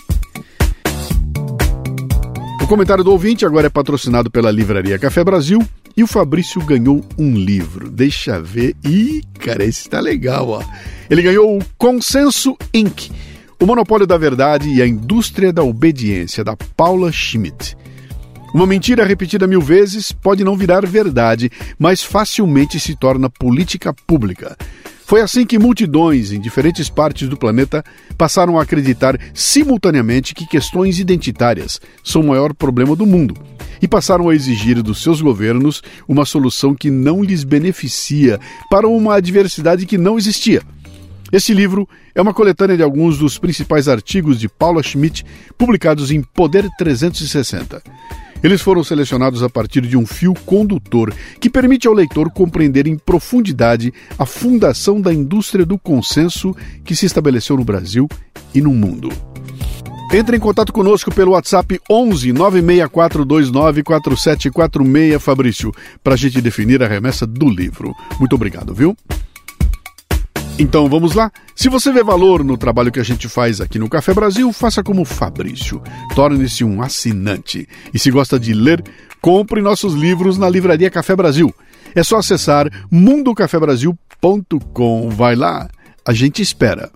O 2.62 2.67
comentário 2.67 3.03
do 3.03 3.12
ouvinte 3.12 3.46
agora 3.46 3.67
é 3.67 3.70
patrocinado 3.70 4.32
pela 4.32 4.50
Livraria 4.50 4.98
Café 4.98 5.24
Brasil 5.24 5.60
e 5.96 6.04
o 6.04 6.08
Fabrício 6.08 6.64
ganhou 6.66 7.04
um 7.18 7.36
livro. 7.36 7.90
Deixa 7.90 8.40
ver. 8.42 8.75
Ih, 8.84 9.24
cara, 9.40 9.64
esse 9.64 9.90
tá 9.90 10.00
legal, 10.00 10.50
ó. 10.50 10.64
Ele 11.10 11.22
ganhou 11.22 11.58
o 11.58 11.66
Consenso 11.78 12.58
Inc., 12.74 13.10
o 13.62 13.66
monopólio 13.66 14.06
da 14.06 14.18
verdade 14.18 14.70
e 14.70 14.82
a 14.82 14.88
indústria 14.88 15.54
da 15.54 15.64
obediência, 15.64 16.44
da 16.44 16.58
Paula 16.75 17.12
Schmidt. 17.12 17.78
Uma 18.54 18.66
mentira 18.66 19.06
repetida 19.06 19.48
mil 19.48 19.62
vezes 19.62 20.12
pode 20.12 20.44
não 20.44 20.56
virar 20.56 20.86
verdade, 20.86 21.52
mas 21.78 22.02
facilmente 22.02 22.80
se 22.80 22.96
torna 22.96 23.30
política 23.30 23.94
pública. 23.94 24.58
Foi 25.06 25.22
assim 25.22 25.46
que 25.46 25.60
multidões 25.60 26.32
em 26.32 26.40
diferentes 26.40 26.90
partes 26.90 27.30
do 27.30 27.38
planeta 27.38 27.84
passaram 28.18 28.58
a 28.58 28.64
acreditar 28.64 29.16
simultaneamente 29.36 30.34
que 30.34 30.48
questões 30.48 30.98
identitárias 30.98 31.80
são 32.04 32.22
o 32.22 32.28
maior 32.28 32.56
problema 32.56 32.96
do 32.96 33.06
mundo 33.06 33.36
e 33.80 33.88
passaram 33.88 34.30
a 34.30 34.34
exigir 34.34 34.82
dos 34.82 35.04
seus 35.04 35.22
governos 35.22 35.84
uma 36.08 36.26
solução 36.26 36.74
que 36.74 36.90
não 36.90 37.24
lhes 37.24 37.44
beneficia 37.44 38.40
para 38.68 38.88
uma 38.88 39.14
adversidade 39.14 39.86
que 39.86 39.96
não 39.96 40.18
existia. 40.18 40.64
Este 41.32 41.54
livro 41.54 41.88
é 42.16 42.22
uma 42.22 42.34
coletânea 42.34 42.76
de 42.76 42.82
alguns 42.82 43.20
dos 43.20 43.38
principais 43.38 43.88
artigos 43.88 44.40
de 44.40 44.50
Paula 44.50 44.82
Schmidt 44.82 45.24
publicados 45.56 46.10
em 46.10 46.24
Poder 46.24 46.68
360. 46.80 47.84
Eles 48.44 48.62
foram 48.62 48.84
selecionados 48.84 49.42
a 49.42 49.50
partir 49.50 49.82
de 49.82 49.98
um 49.98 50.06
fio 50.06 50.34
condutor 50.46 51.13
que 51.39 51.50
permite 51.50 51.88
ao 51.88 51.94
leitor 51.94 52.30
compreender 52.32 52.88
em 52.88 52.98
profundidade 52.98 53.94
a 54.18 54.25
fundação 54.25 55.01
da 55.01 55.13
indústria 55.13 55.65
do 55.65 55.80
consenso 55.80 56.56
que 56.84 56.96
se 56.96 57.06
estabeleceu 57.06 57.58
no 57.58 57.63
Brasil 57.63 58.08
e 58.54 58.62
no 58.62 58.72
mundo. 58.72 59.10
Entre 60.13 60.38
em 60.38 60.39
contato 60.39 60.72
conosco 60.72 61.13
pelo 61.13 61.32
WhatsApp 61.32 61.80
11 61.89 62.32
96429 62.32 63.84
4746, 63.84 65.22
Fabrício, 65.22 65.72
para 66.04 66.13
a 66.13 66.18
gente 66.18 66.39
definir 66.42 66.82
a 66.84 66.88
remessa 66.88 67.25
do 67.25 67.50
livro. 67.50 67.94
Muito 68.20 68.36
obrigado, 68.36 68.74
viu? 68.74 68.96
Então 70.58 70.88
vamos 70.88 71.14
lá? 71.14 71.30
Se 71.54 71.68
você 71.68 71.92
vê 71.92 72.02
valor 72.02 72.42
no 72.42 72.58
trabalho 72.58 72.90
que 72.90 73.00
a 73.00 73.04
gente 73.04 73.28
faz 73.28 73.60
aqui 73.60 73.78
no 73.78 73.90
Café 73.90 74.14
Brasil, 74.14 74.54
faça 74.54 74.82
como 74.82 75.04
Fabrício. 75.04 75.84
Torne-se 76.16 76.64
um 76.64 76.82
assinante. 76.82 77.68
E 77.94 78.00
se 78.00 78.10
gosta 78.10 78.40
de 78.40 78.54
ler, 78.54 78.82
compre 79.22 79.62
nossos 79.62 79.94
livros 79.94 80.38
na 80.38 80.50
Livraria 80.50 80.90
Café 80.90 81.14
Brasil. 81.14 81.54
É 81.94 82.02
só 82.04 82.16
acessar 82.18 82.70
mundocafebrasil.com. 82.90 85.10
Vai 85.10 85.36
lá, 85.36 85.70
a 86.06 86.14
gente 86.14 86.42
espera. 86.42 86.90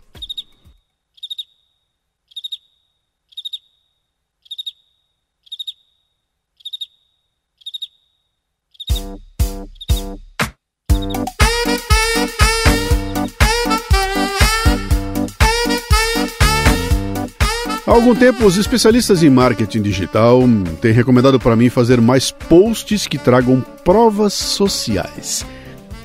Algum 17.99 18.15
tempo, 18.15 18.45
os 18.45 18.55
especialistas 18.55 19.23
em 19.23 19.29
marketing 19.29 19.81
digital 19.81 20.41
têm 20.79 20.93
recomendado 20.93 21.37
para 21.37 21.53
mim 21.53 21.67
fazer 21.67 21.99
mais 21.99 22.31
posts 22.31 23.05
que 23.05 23.17
tragam 23.17 23.59
provas 23.83 24.33
sociais. 24.33 25.45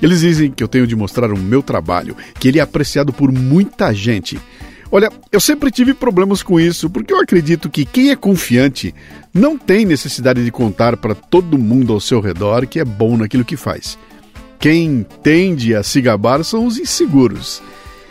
Eles 0.02 0.20
dizem 0.20 0.50
que 0.50 0.60
eu 0.60 0.66
tenho 0.66 0.88
de 0.88 0.96
mostrar 0.96 1.32
o 1.32 1.38
meu 1.38 1.62
trabalho, 1.62 2.16
que 2.40 2.48
ele 2.48 2.58
é 2.58 2.62
apreciado 2.62 3.12
por 3.12 3.30
muita 3.30 3.94
gente. 3.94 4.40
Olha, 4.90 5.08
eu 5.30 5.38
sempre 5.38 5.70
tive 5.70 5.94
problemas 5.94 6.42
com 6.42 6.58
isso, 6.58 6.90
porque 6.90 7.14
eu 7.14 7.20
acredito 7.20 7.70
que 7.70 7.84
quem 7.84 8.10
é 8.10 8.16
confiante 8.16 8.92
não 9.32 9.56
tem 9.56 9.86
necessidade 9.86 10.44
de 10.44 10.50
contar 10.50 10.96
para 10.96 11.14
todo 11.14 11.56
mundo 11.56 11.92
ao 11.92 12.00
seu 12.00 12.20
redor 12.20 12.66
que 12.66 12.80
é 12.80 12.84
bom 12.84 13.16
naquilo 13.16 13.44
que 13.44 13.56
faz. 13.56 13.96
Quem 14.58 15.06
tende 15.22 15.76
a 15.76 15.84
se 15.84 16.00
gabar 16.00 16.42
são 16.42 16.66
os 16.66 16.76
inseguros. 16.76 17.62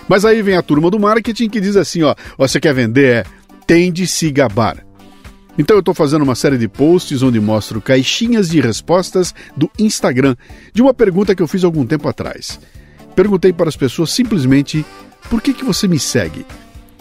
Mas 0.07 0.23
aí 0.23 0.41
vem 0.41 0.55
a 0.55 0.61
turma 0.61 0.89
do 0.89 0.99
marketing 0.99 1.49
que 1.49 1.59
diz 1.59 1.75
assim: 1.75 2.03
ó, 2.03 2.15
você 2.37 2.59
quer 2.59 2.73
vender? 2.73 3.17
É 3.17 3.25
tem 3.65 3.91
de 3.91 4.07
se 4.07 4.31
gabar. 4.31 4.85
Então 5.57 5.75
eu 5.75 5.81
estou 5.81 5.93
fazendo 5.93 6.23
uma 6.23 6.35
série 6.35 6.57
de 6.57 6.67
posts 6.67 7.21
onde 7.21 7.39
mostro 7.39 7.81
caixinhas 7.81 8.49
de 8.49 8.59
respostas 8.59 9.35
do 9.55 9.69
Instagram 9.77 10.35
de 10.73 10.81
uma 10.81 10.93
pergunta 10.93 11.35
que 11.35 11.43
eu 11.43 11.47
fiz 11.47 11.63
algum 11.63 11.85
tempo 11.85 12.07
atrás. 12.07 12.59
Perguntei 13.15 13.53
para 13.53 13.69
as 13.69 13.75
pessoas 13.75 14.11
simplesmente 14.11 14.83
por 15.29 15.41
que, 15.41 15.53
que 15.53 15.63
você 15.63 15.87
me 15.87 15.99
segue? 15.99 16.45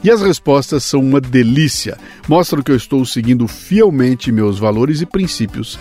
E 0.05 0.11
as 0.11 0.21
respostas 0.21 0.85
são 0.85 1.01
uma 1.01 1.21
delícia. 1.21 1.97
Mostram 2.29 2.63
que 2.63 2.73
eu 2.73 2.77
estou 2.77 3.05
seguindo 3.07 3.47
fielmente 3.47 4.33
meus 4.33 4.59
valores 4.59 5.01
e 5.01 5.07
princípios. 5.07 5.79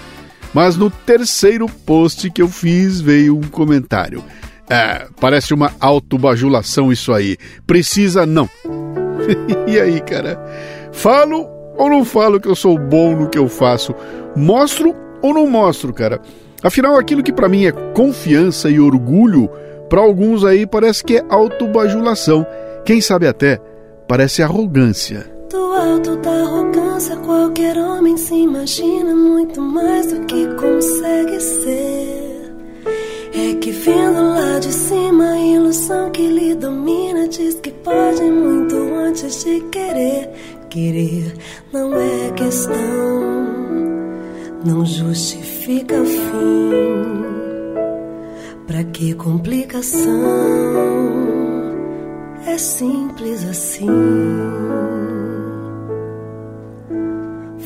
Mas 0.53 0.77
no 0.77 0.89
terceiro 0.89 1.67
post 1.67 2.29
que 2.29 2.41
eu 2.41 2.47
fiz 2.47 3.01
veio 3.01 3.37
um 3.37 3.41
comentário. 3.41 4.23
É, 4.69 5.07
parece 5.19 5.53
uma 5.53 5.73
autobajulação 5.79 6.91
isso 6.91 7.11
aí. 7.11 7.37
Precisa 7.65 8.25
não. 8.25 8.49
e 9.67 9.79
aí, 9.79 9.99
cara? 10.01 10.39
Falo 10.91 11.49
ou 11.77 11.89
não 11.89 12.03
falo 12.05 12.39
que 12.39 12.47
eu 12.47 12.55
sou 12.55 12.77
bom 12.77 13.15
no 13.15 13.29
que 13.29 13.37
eu 13.37 13.47
faço? 13.47 13.95
Mostro 14.35 14.95
ou 15.21 15.33
não 15.33 15.47
mostro, 15.47 15.93
cara? 15.93 16.19
Afinal, 16.63 16.97
aquilo 16.97 17.23
que 17.23 17.33
para 17.33 17.49
mim 17.49 17.65
é 17.65 17.71
confiança 17.71 18.69
e 18.69 18.79
orgulho, 18.79 19.49
para 19.89 20.01
alguns 20.01 20.45
aí 20.45 20.65
parece 20.65 21.03
que 21.03 21.17
é 21.17 21.25
autobajulação. 21.29 22.45
Quem 22.85 23.01
sabe 23.01 23.27
até 23.27 23.59
parece 24.07 24.43
arrogância. 24.43 25.25
Do 25.49 25.57
alto 25.57 26.15
da 26.17 26.31
arrogância, 26.31 27.15
qualquer 27.17 27.77
homem 27.77 28.15
se 28.15 28.35
imagina 28.35 29.15
muito 29.15 29.61
mais 29.61 30.11
do 30.11 30.25
que 30.25 30.47
consegue 30.55 31.39
ser. 31.39 32.20
É 33.33 33.53
que 33.55 33.71
vindo 33.71 34.29
lá 34.29 34.59
de 34.59 34.71
cima, 34.73 35.31
a 35.31 35.39
ilusão 35.39 36.11
que 36.11 36.27
lhe 36.27 36.53
domina 36.53 37.29
diz 37.29 37.55
que 37.55 37.71
pode 37.71 38.21
muito 38.23 38.75
antes 38.75 39.45
de 39.45 39.61
querer. 39.71 40.29
Querer 40.69 41.33
não 41.71 41.93
é 41.95 42.31
questão, 42.31 42.75
não 44.65 44.85
justifica 44.85 46.03
fim. 46.03 47.21
Pra 48.67 48.83
que 48.83 49.13
complicação? 49.13 50.01
É 52.45 52.57
simples 52.57 53.45
assim. 53.45 53.87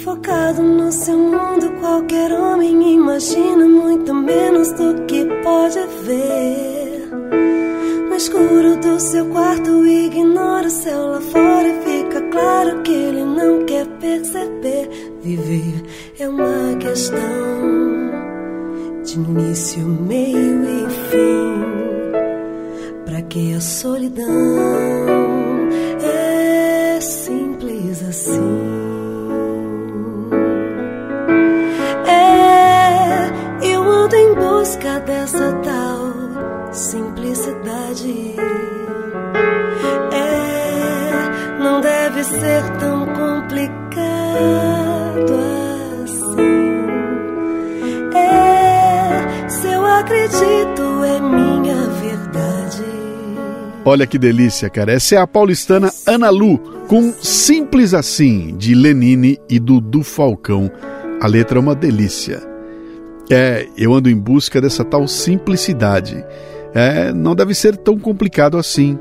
Focado 0.06 0.62
no 0.62 0.92
seu 0.92 1.18
mundo, 1.18 1.72
qualquer 1.80 2.32
homem 2.32 2.94
imagina 2.94 3.68
muito 3.68 4.14
menos 4.14 4.72
do 4.74 5.04
que 5.08 5.26
pode 5.42 5.80
ver. 6.04 7.10
No 8.08 8.16
escuro 8.16 8.78
do 8.78 9.00
seu 9.00 9.26
quarto, 9.26 9.84
ignora 9.84 10.68
o 10.68 10.70
céu 10.70 11.08
lá 11.08 11.20
fora 11.20 11.68
e 11.68 11.82
fica 11.82 12.22
claro 12.30 12.84
que 12.84 12.92
ele 12.92 13.26
não 13.26 13.66
quer 13.66 13.88
perceber. 14.00 14.92
Viver 15.24 15.84
é 16.20 16.30
uma 16.30 16.78
questão 16.78 18.12
de 19.04 19.16
início, 19.16 19.84
meio 19.84 20.66
e 20.66 20.88
fim. 21.10 21.64
Pra 23.06 23.24
que 23.24 23.56
a 23.56 23.60
solidão 23.60 25.25
Olha 53.88 54.08
que 54.08 54.18
delícia, 54.18 54.68
cara. 54.68 54.94
Essa 54.94 55.14
é 55.14 55.18
a 55.20 55.28
paulistana 55.28 55.94
Ana 56.08 56.32
Lu, 56.32 56.58
com 56.88 57.14
Simples 57.22 57.94
Assim, 57.94 58.58
de 58.58 58.74
Lenine 58.74 59.38
e 59.48 59.60
Dudu 59.60 60.02
Falcão. 60.02 60.72
A 61.22 61.28
letra 61.28 61.60
é 61.60 61.62
uma 61.62 61.76
delícia. 61.76 62.42
É, 63.30 63.68
eu 63.78 63.94
ando 63.94 64.10
em 64.10 64.18
busca 64.18 64.60
dessa 64.60 64.84
tal 64.84 65.08
simplicidade. 65.08 66.26
É, 66.74 67.14
não 67.14 67.36
deve 67.36 67.54
ser 67.54 67.78
tão 67.78 68.00
complicado 68.00 68.58
assim. 68.58 68.98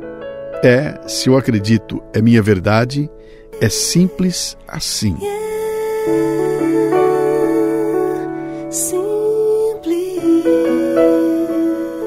É, 0.62 1.00
se 1.07 1.31
eu 1.31 1.37
acredito, 1.38 2.03
é 2.12 2.21
minha 2.21 2.43
verdade, 2.43 3.11
é 3.62 3.71
simples 3.71 4.55
assim. 4.69 5.17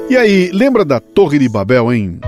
E 0.08 0.16
aí, 0.16 0.50
lembra 0.52 0.84
da 0.84 1.00
Torre 1.00 1.40
de 1.40 1.48
Babel, 1.48 1.92
hein? 1.92 2.20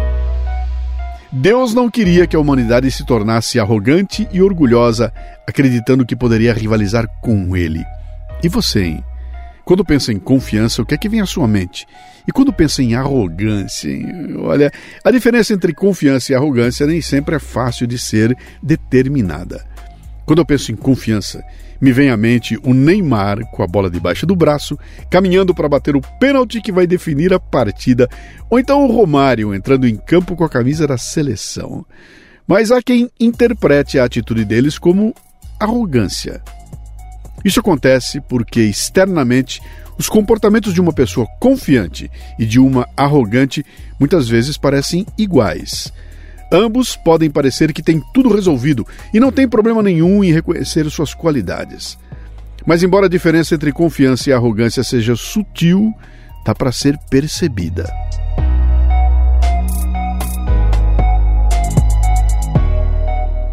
Deus 1.32 1.72
não 1.72 1.88
queria 1.88 2.26
que 2.26 2.34
a 2.34 2.40
humanidade 2.40 2.90
se 2.90 3.04
tornasse 3.04 3.60
arrogante 3.60 4.28
e 4.32 4.42
orgulhosa, 4.42 5.12
acreditando 5.46 6.04
que 6.04 6.16
poderia 6.16 6.52
rivalizar 6.52 7.06
com 7.20 7.56
ele. 7.56 7.84
E 8.42 8.49
você, 8.49 8.82
hein? 8.82 9.04
Quando 9.64 9.84
pensa 9.84 10.12
em 10.12 10.18
confiança, 10.18 10.82
o 10.82 10.87
que 10.87 10.94
é 10.94 10.99
que 10.99 11.08
vem 11.08 11.20
à 11.20 11.26
sua 11.26 11.46
mente? 11.46 11.87
E 12.26 12.32
quando 12.32 12.52
pensa 12.52 12.82
em 12.82 12.96
arrogância, 12.96 13.88
hein? 13.88 14.34
olha, 14.38 14.72
a 15.04 15.10
diferença 15.12 15.52
entre 15.54 15.72
confiança 15.72 16.32
e 16.32 16.34
arrogância 16.34 16.84
nem 16.84 17.00
sempre 17.00 17.37
é 17.37 17.38
fácil 17.38 17.87
de 17.87 17.96
ser 17.96 18.37
determinada. 18.60 19.64
Quando 20.30 20.38
eu 20.38 20.46
penso 20.46 20.70
em 20.70 20.76
confiança, 20.76 21.42
me 21.80 21.90
vem 21.90 22.08
à 22.08 22.16
mente 22.16 22.56
o 22.62 22.72
Neymar 22.72 23.44
com 23.50 23.64
a 23.64 23.66
bola 23.66 23.90
debaixo 23.90 24.25
do 24.25 24.37
braço, 24.37 24.78
caminhando 25.10 25.52
para 25.52 25.68
bater 25.68 25.96
o 25.96 26.00
pênalti 26.20 26.60
que 26.60 26.70
vai 26.70 26.87
definir 26.87 27.34
a 27.34 27.40
partida, 27.40 28.08
ou 28.49 28.56
então 28.56 28.84
o 28.84 28.92
Romário 28.92 29.52
entrando 29.52 29.88
em 29.88 29.96
campo 29.96 30.37
com 30.37 30.44
a 30.44 30.49
camisa 30.49 30.87
da 30.87 30.96
seleção. 30.96 31.84
Mas 32.46 32.70
há 32.70 32.80
quem 32.80 33.10
interprete 33.18 33.99
a 33.99 34.04
atitude 34.04 34.44
deles 34.44 34.78
como 34.78 35.12
arrogância. 35.58 36.40
Isso 37.44 37.58
acontece 37.58 38.20
porque 38.20 38.60
externamente 38.60 39.60
os 39.99 40.08
comportamentos 40.08 40.72
de 40.72 40.80
uma 40.80 40.92
pessoa 40.92 41.26
confiante 41.40 42.08
e 42.38 42.46
de 42.46 42.60
uma 42.60 42.88
arrogante 42.96 43.66
muitas 43.99 44.28
vezes 44.28 44.56
parecem 44.56 45.04
iguais. 45.18 45.92
Ambos 46.52 46.97
podem 46.97 47.30
parecer 47.30 47.73
que 47.73 47.83
têm 47.83 48.02
tudo 48.12 48.35
resolvido 48.35 48.85
e 49.14 49.21
não 49.21 49.30
tem 49.30 49.49
problema 49.49 49.83
nenhum 49.83 50.25
em 50.25 50.33
reconhecer 50.33 50.88
suas 50.90 51.14
qualidades. 51.14 51.97
Mas, 52.66 52.83
embora 52.83 53.07
a 53.07 53.09
diferença 53.09 53.54
entre 53.54 53.73
confiança 53.73 54.28
e 54.28 54.33
arrogância 54.33 54.83
seja 54.83 55.14
sutil, 55.14 55.95
dá 56.45 56.54
para 56.54 56.73
ser 56.73 56.99
percebida. 57.09 57.88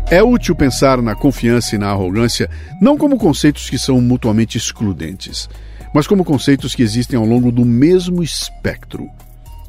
É 0.10 0.24
útil 0.24 0.56
pensar 0.56 1.02
na 1.02 1.14
confiança 1.14 1.76
e 1.76 1.78
na 1.78 1.90
arrogância 1.90 2.50
não 2.82 2.98
como 2.98 3.18
conceitos 3.18 3.70
que 3.70 3.78
são 3.78 4.00
mutuamente 4.00 4.58
excludentes, 4.58 5.50
mas 5.94 6.08
como 6.08 6.24
conceitos 6.24 6.74
que 6.74 6.82
existem 6.82 7.20
ao 7.20 7.26
longo 7.26 7.52
do 7.52 7.66
mesmo 7.66 8.24
espectro. 8.24 9.10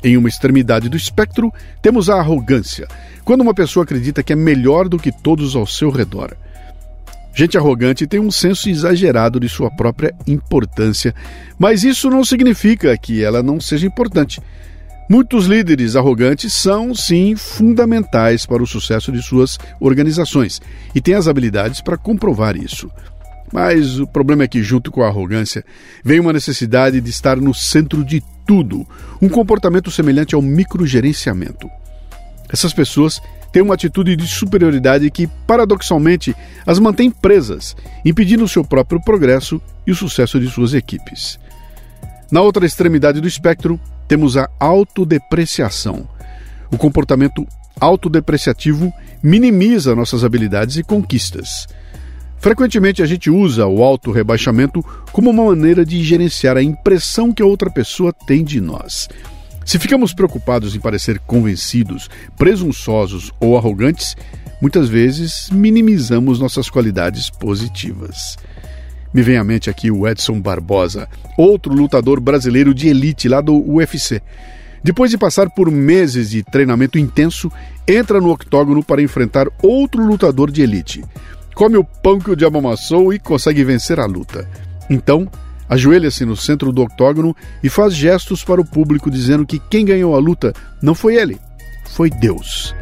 Em 0.03 0.17
uma 0.17 0.29
extremidade 0.29 0.89
do 0.89 0.97
espectro, 0.97 1.53
temos 1.83 2.09
a 2.09 2.17
arrogância, 2.17 2.87
quando 3.25 3.41
uma 3.41 3.55
pessoa 3.55 3.85
acredita 3.85 4.23
que 4.23 4.33
é 4.33 4.37
melhor 4.37 4.89
do 4.89 4.99
que 4.99 5.11
todos 5.11 5.57
ao 5.57 5.67
seu 5.67 5.91
redor. 5.91 6.37
Gente 7.35 7.57
arrogante 7.57 8.07
tem 8.07 8.19
um 8.19 8.31
senso 8.31 8.69
exagerado 8.69 9.39
de 9.39 9.49
sua 9.49 9.71
própria 9.71 10.15
importância, 10.27 11.15
mas 11.59 11.85
isso 11.85 12.11
não 12.11 12.25
significa 12.25 12.97
que 12.97 13.23
ela 13.23 13.43
não 13.43 13.61
seja 13.61 13.87
importante. 13.87 14.41
Muitos 15.11 15.47
líderes 15.47 15.97
arrogantes 15.97 16.53
são, 16.53 16.95
sim, 16.95 17.35
fundamentais 17.35 18.45
para 18.45 18.63
o 18.63 18.67
sucesso 18.67 19.11
de 19.11 19.23
suas 19.23 19.59
organizações 19.81 20.61
e 20.95 21.01
têm 21.01 21.15
as 21.15 21.27
habilidades 21.27 21.81
para 21.81 21.97
comprovar 21.97 22.57
isso. 22.57 22.91
Mas 23.53 23.99
o 23.99 24.07
problema 24.07 24.43
é 24.43 24.49
que, 24.49 24.63
junto 24.63 24.91
com 24.91 25.03
a 25.03 25.07
arrogância, 25.07 25.65
vem 26.05 26.21
uma 26.21 26.33
necessidade 26.33 27.01
de 27.01 27.09
estar 27.09 27.37
no 27.37 27.55
centro 27.55 28.05
de 28.05 28.23
tudo, 28.49 28.87
um 29.21 29.29
comportamento 29.29 29.91
semelhante 29.91 30.35
ao 30.35 30.41
microgerenciamento. 30.41 31.69
Essas 32.49 32.73
pessoas 32.73 33.21
têm 33.53 33.61
uma 33.61 33.75
atitude 33.75 34.17
de 34.17 34.27
superioridade 34.27 35.11
que, 35.11 35.27
paradoxalmente, 35.47 36.35
as 36.67 36.79
mantém 36.79 37.11
presas, 37.11 37.77
impedindo 38.03 38.45
o 38.45 38.49
seu 38.49 38.65
próprio 38.65 39.03
progresso 39.03 39.61
e 39.87 39.91
o 39.91 39.95
sucesso 39.95 40.41
de 40.41 40.49
suas 40.49 40.73
equipes. 40.73 41.39
Na 42.33 42.41
outra 42.41 42.65
extremidade 42.65 43.21
do 43.21 43.29
espectro, 43.29 43.79
temos 44.09 44.39
a 44.39 44.49
autodepreciação. 44.59 46.09
O 46.73 46.79
comportamento 46.79 47.47
autodepreciativo 47.79 48.91
minimiza 49.23 49.95
nossas 49.95 50.25
habilidades 50.25 50.79
e 50.79 50.83
conquistas. 50.83 51.67
Frequentemente 52.41 53.03
a 53.03 53.07
gente 53.07 53.29
usa 53.31 53.67
o 53.67 53.83
auto-rebaixamento 53.83 54.85
como 55.13 55.31
uma 55.31 55.47
maneira 55.47 55.85
de 55.85 56.03
gerenciar 56.05 56.57
a 56.57 56.63
impressão 56.63 57.33
que 57.33 57.43
a 57.43 57.47
outra 57.47 57.69
pessoa 57.69 58.13
tem 58.13 58.45
de 58.45 58.61
nós. 58.61 59.09
Se 59.65 59.79
ficamos 59.79 60.15
preocupados 60.15 60.75
em 60.75 60.81
parecer 60.81 61.19
convencidos, 61.19 62.09
presunçosos 62.37 63.33
ou 63.41 63.57
arrogantes, 63.59 64.17
muitas 64.63 64.89
vezes 64.89 65.51
minimizamos 65.51 66.39
nossas 66.39 66.71
qualidades 66.71 67.29
positivas. 67.29 68.37
Me 69.13 69.21
vem 69.21 69.37
à 69.37 69.45
mente 69.45 69.69
aqui 69.69 69.91
o 69.91 70.07
Edson 70.07 70.41
Barbosa, 70.41 71.09
outro 71.37 71.75
lutador 71.75 72.21
brasileiro 72.21 72.73
de 72.73 72.89
elite 72.89 73.29
lá 73.29 73.41
do 73.41 73.55
UFC. 73.55 74.23
Depois 74.83 75.11
de 75.11 75.19
passar 75.19 75.51
por 75.51 75.71
meses 75.71 76.31
de 76.31 76.43
treinamento 76.43 76.99
intenso, 76.99 77.51
entra 77.87 78.21
no 78.21 78.31
octógono 78.31 78.83
para 78.83 79.03
enfrentar 79.03 79.49
outro 79.61 80.05
lutador 80.05 80.51
de 80.51 80.63
elite. 80.63 81.03
Come 81.59 81.77
o 81.77 81.83
pão 81.83 82.21
que 82.21 82.31
o 82.31 82.37
diabo 82.37 82.59
amassou 82.59 83.13
e 83.13 83.19
consegue 83.19 83.65
vencer 83.65 83.99
a 83.99 84.07
luta. 84.07 84.49
Então, 84.89 85.29
ajoelha-se 85.69 86.25
no 86.25 86.37
centro 86.37 86.71
do 86.71 86.83
octógono 86.83 87.35
e 87.61 87.69
faz 87.69 87.97
gestos 87.97 88.45
para 88.45 88.61
o 88.61 88.65
público 88.65 89.11
dizendo 89.11 89.45
que 89.45 89.59
quem 89.59 89.85
ganhou 89.85 90.15
a 90.15 90.21
luta 90.21 90.53
não 90.81 90.95
foi 90.95 91.17
ele, 91.17 91.37
foi 91.97 92.11
Deus. 92.11 92.73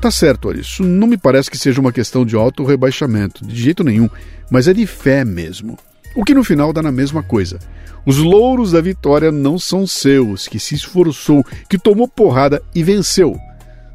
Tá 0.00 0.10
certo, 0.10 0.48
olha, 0.48 0.62
isso 0.62 0.82
não 0.82 1.06
me 1.06 1.18
parece 1.18 1.50
que 1.50 1.58
seja 1.58 1.78
uma 1.78 1.92
questão 1.92 2.24
de 2.24 2.34
auto-rebaixamento, 2.36 3.46
de 3.46 3.62
jeito 3.62 3.84
nenhum, 3.84 4.08
mas 4.50 4.66
é 4.66 4.72
de 4.72 4.86
fé 4.86 5.22
mesmo. 5.22 5.78
O 6.16 6.24
que 6.24 6.32
no 6.32 6.42
final 6.42 6.72
dá 6.72 6.82
na 6.82 6.90
mesma 6.90 7.22
coisa. 7.22 7.58
Os 8.06 8.16
louros 8.16 8.72
da 8.72 8.80
vitória 8.80 9.30
não 9.30 9.58
são 9.58 9.86
seus, 9.86 10.48
que 10.48 10.58
se 10.58 10.74
esforçou, 10.74 11.44
que 11.68 11.76
tomou 11.76 12.08
porrada 12.08 12.62
e 12.74 12.82
venceu. 12.82 13.38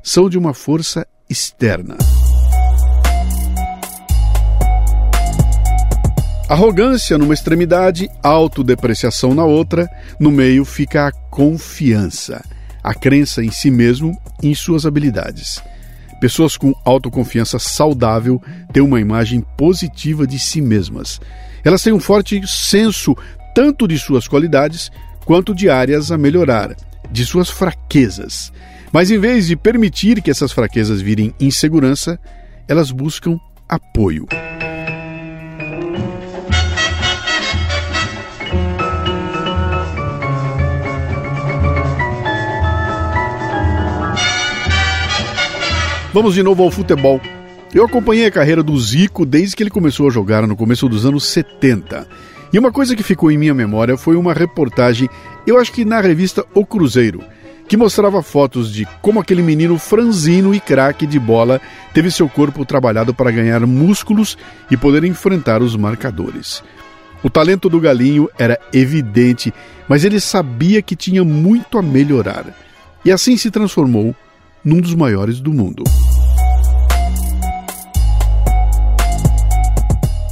São 0.03 0.29
de 0.29 0.38
uma 0.38 0.53
força 0.53 1.07
externa. 1.27 1.97
Arrogância 6.53 7.17
numa 7.17 7.33
extremidade, 7.33 8.07
autodepreciação 8.21 9.33
na 9.33 9.43
outra, 9.43 9.89
no 10.19 10.29
meio 10.29 10.63
fica 10.63 11.07
a 11.07 11.11
confiança, 11.11 12.45
a 12.83 12.93
crença 12.93 13.43
em 13.43 13.49
si 13.49 13.71
mesmo 13.71 14.15
e 14.39 14.49
em 14.49 14.53
suas 14.53 14.85
habilidades. 14.85 15.59
Pessoas 16.21 16.55
com 16.55 16.71
autoconfiança 16.85 17.57
saudável 17.57 18.39
têm 18.71 18.83
uma 18.83 19.01
imagem 19.01 19.43
positiva 19.57 20.27
de 20.27 20.37
si 20.37 20.61
mesmas. 20.61 21.19
Elas 21.63 21.81
têm 21.81 21.91
um 21.91 21.99
forte 21.99 22.39
senso 22.45 23.17
tanto 23.55 23.87
de 23.87 23.97
suas 23.97 24.27
qualidades 24.27 24.91
quanto 25.25 25.55
de 25.55 25.71
áreas 25.71 26.11
a 26.11 26.19
melhorar, 26.19 26.75
de 27.09 27.25
suas 27.25 27.49
fraquezas. 27.49 28.53
Mas 28.91 29.09
em 29.09 29.17
vez 29.17 29.47
de 29.47 29.55
permitir 29.55 30.21
que 30.21 30.29
essas 30.29 30.51
fraquezas 30.51 31.01
virem 31.01 31.33
insegurança, 31.39 32.19
elas 32.67 32.91
buscam 32.91 33.39
apoio. 33.67 34.27
Vamos 46.13 46.36
de 46.36 46.43
novo 46.43 46.62
ao 46.62 46.69
futebol. 46.69 47.19
Eu 47.73 47.84
acompanhei 47.84 48.28
a 48.28 48.32
carreira 48.32 48.62
do 48.62 48.80
Zico 48.80 49.26
desde 49.26 49.56
que 49.56 49.63
ele 49.63 49.71
começou 49.71 50.08
a 50.08 50.12
jogar 50.12 50.45
no 50.45 50.56
começo 50.56 50.88
dos 50.88 51.08
anos 51.08 51.23
70. 51.23 52.08
E 52.54 52.60
uma 52.60 52.71
coisa 52.71 52.95
que 52.95 53.02
ficou 53.02 53.32
em 53.32 53.38
minha 53.38 53.54
memória 53.56 53.97
foi 53.97 54.15
uma 54.15 54.32
reportagem, 54.32 55.10
eu 55.47 55.58
acho 55.58 55.71
que 55.71 55.84
na 55.84 55.99
revista 55.99 56.45
O 56.54 56.67
Cruzeiro, 56.67 57.23
que 57.67 57.76
mostrava 57.76 58.21
fotos 58.21 58.71
de 58.71 58.88
como 59.02 59.19
aquele 59.19 59.41
menino 59.41 59.80
franzino 59.80 60.54
e 60.54 60.60
craque 60.60 61.08
de 61.08 61.17
bola 61.17 61.60
teve 61.95 62.12
seu 62.12 62.30
corpo 62.30 62.63
trabalhado 62.63 63.12
para 63.12 63.32
ganhar 63.32 63.65
músculos 63.65 64.38
e 64.69 64.78
poder 64.78 65.04
enfrentar 65.04 65.63
os 65.63 65.76
marcadores. 65.76 66.63
O 67.23 67.30
talento 67.30 67.67
do 67.67 67.82
Galinho 67.82 68.30
era 68.38 68.60
evidente, 68.71 69.52
mas 69.89 70.06
ele 70.06 70.19
sabia 70.19 70.80
que 70.80 70.95
tinha 70.95 71.23
muito 71.23 71.76
a 71.80 71.82
melhorar. 71.82 72.45
E 73.04 73.12
assim 73.12 73.36
se 73.36 73.49
transformou 73.49 74.15
num 74.63 74.80
dos 74.80 74.95
maiores 74.95 75.39
do 75.39 75.52
mundo. 75.54 75.84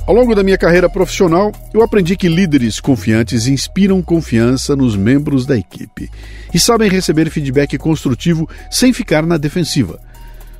Ao 0.08 0.16
longo 0.16 0.36
da 0.36 0.44
minha 0.44 0.58
carreira 0.58 0.90
profissional, 0.90 1.52
eu 1.74 1.82
aprendi 1.82 2.18
que 2.18 2.28
líderes 2.28 2.80
confiantes 2.80 3.48
inspiram 3.48 4.02
confiança 4.02 4.76
nos 4.76 4.96
membros 4.96 5.46
da 5.46 5.58
equipe 5.58 6.10
e 6.54 6.60
sabem 6.60 6.90
receber 6.90 7.30
feedback 7.30 7.78
construtivo 7.78 8.50
sem 8.70 8.92
ficar 8.92 9.26
na 9.26 9.38
defensiva. 9.38 10.00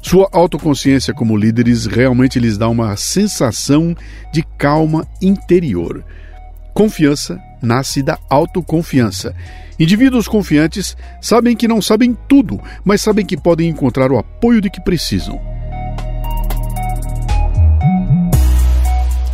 Sua 0.02 0.30
autoconsciência 0.32 1.14
como 1.14 1.38
líderes 1.38 1.86
realmente 1.86 2.40
lhes 2.40 2.58
dá 2.58 2.70
uma 2.70 2.96
sensação 2.96 3.96
de 4.34 4.42
calma 4.58 5.06
interior. 5.22 6.04
Confiança 6.74 7.38
nasce 7.62 8.02
da 8.02 8.18
autoconfiança. 8.30 9.36
Indivíduos 9.80 10.28
confiantes 10.28 10.96
sabem 11.20 11.56
que 11.56 11.68
não 11.68 11.82
sabem 11.82 12.18
tudo, 12.28 12.60
mas 12.84 13.02
sabem 13.02 13.26
que 13.26 13.38
podem 13.38 13.70
encontrar 13.70 14.12
o 14.12 14.18
apoio 14.18 14.62
de 14.62 14.70
que 14.70 14.82
precisam. 14.82 15.40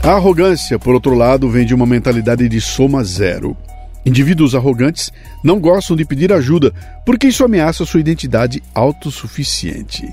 A 0.03 0.11
arrogância, 0.11 0.79
por 0.79 0.93
outro 0.93 1.13
lado, 1.13 1.49
vem 1.49 1.65
de 1.65 1.75
uma 1.75 1.85
mentalidade 1.85 2.47
de 2.47 2.61
soma 2.61 3.03
zero. 3.03 3.57
Indivíduos 4.05 4.55
arrogantes 4.55 5.11
não 5.43 5.59
gostam 5.59 5.97
de 5.97 6.05
pedir 6.05 6.31
ajuda 6.31 6.73
porque 7.05 7.27
isso 7.27 7.43
ameaça 7.43 7.85
sua 7.85 7.99
identidade 7.99 8.63
autossuficiente. 8.73 10.07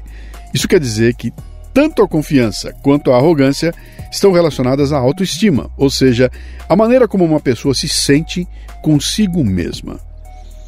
Isso 0.52 0.66
quer 0.66 0.80
dizer 0.80 1.14
que 1.14 1.32
tanto 1.74 2.02
a 2.02 2.08
confiança 2.08 2.72
quanto 2.82 3.10
a 3.10 3.16
arrogância 3.16 3.74
estão 4.10 4.30
relacionadas 4.30 4.92
à 4.92 4.98
autoestima, 4.98 5.68
ou 5.76 5.90
seja, 5.90 6.30
a 6.68 6.76
maneira 6.76 7.08
como 7.08 7.24
uma 7.24 7.40
pessoa 7.40 7.74
se 7.74 7.88
sente 7.88 8.46
consigo 8.80 9.44
mesma. 9.44 9.98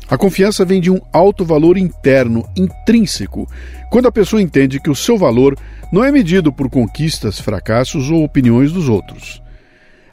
A 0.08 0.18
confiança 0.18 0.64
vem 0.64 0.80
de 0.80 0.90
um 0.90 1.00
alto 1.12 1.44
valor 1.44 1.78
interno, 1.78 2.48
intrínseco, 2.56 3.48
quando 3.90 4.06
a 4.06 4.12
pessoa 4.12 4.42
entende 4.42 4.80
que 4.80 4.90
o 4.90 4.94
seu 4.94 5.16
valor 5.16 5.56
não 5.92 6.04
é 6.04 6.10
medido 6.10 6.52
por 6.52 6.68
conquistas, 6.68 7.40
fracassos 7.40 8.10
ou 8.10 8.24
opiniões 8.24 8.72
dos 8.72 8.88
outros. 8.88 9.40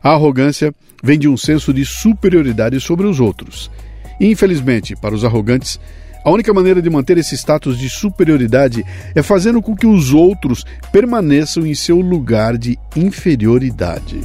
A 0.01 0.12
arrogância 0.12 0.73
vem 1.03 1.17
de 1.17 1.27
um 1.27 1.38
senso 1.38 1.73
de 1.73 1.86
superioridade 1.86 2.79
sobre 2.79 3.08
os 3.08 3.19
outros. 3.19 3.71
E, 4.19 4.27
infelizmente, 4.27 4.95
para 4.95 5.15
os 5.15 5.25
arrogantes, 5.25 5.79
a 6.23 6.31
única 6.31 6.53
maneira 6.53 6.81
de 6.81 6.89
manter 6.89 7.17
esse 7.17 7.36
status 7.36 7.77
de 7.77 7.89
superioridade 7.89 8.86
é 9.13 9.21
fazendo 9.21 9.62
com 9.62 9.75
que 9.75 9.86
os 9.86 10.13
outros 10.13 10.65
permaneçam 10.91 11.65
em 11.65 11.75
seu 11.75 11.99
lugar 11.99 12.57
de 12.57 12.79
inferioridade. 12.95 14.21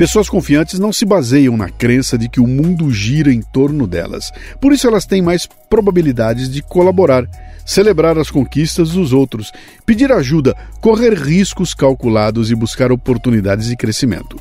Pessoas 0.00 0.30
confiantes 0.30 0.78
não 0.78 0.94
se 0.94 1.04
baseiam 1.04 1.58
na 1.58 1.68
crença 1.68 2.16
de 2.16 2.26
que 2.26 2.40
o 2.40 2.46
mundo 2.46 2.90
gira 2.90 3.30
em 3.30 3.42
torno 3.42 3.86
delas. 3.86 4.32
Por 4.58 4.72
isso, 4.72 4.86
elas 4.86 5.04
têm 5.04 5.20
mais 5.20 5.46
probabilidades 5.68 6.50
de 6.50 6.62
colaborar, 6.62 7.28
celebrar 7.66 8.16
as 8.16 8.30
conquistas 8.30 8.92
dos 8.92 9.12
outros, 9.12 9.52
pedir 9.84 10.10
ajuda, 10.10 10.56
correr 10.80 11.12
riscos 11.12 11.74
calculados 11.74 12.50
e 12.50 12.54
buscar 12.54 12.90
oportunidades 12.90 13.66
de 13.66 13.76
crescimento. 13.76 14.40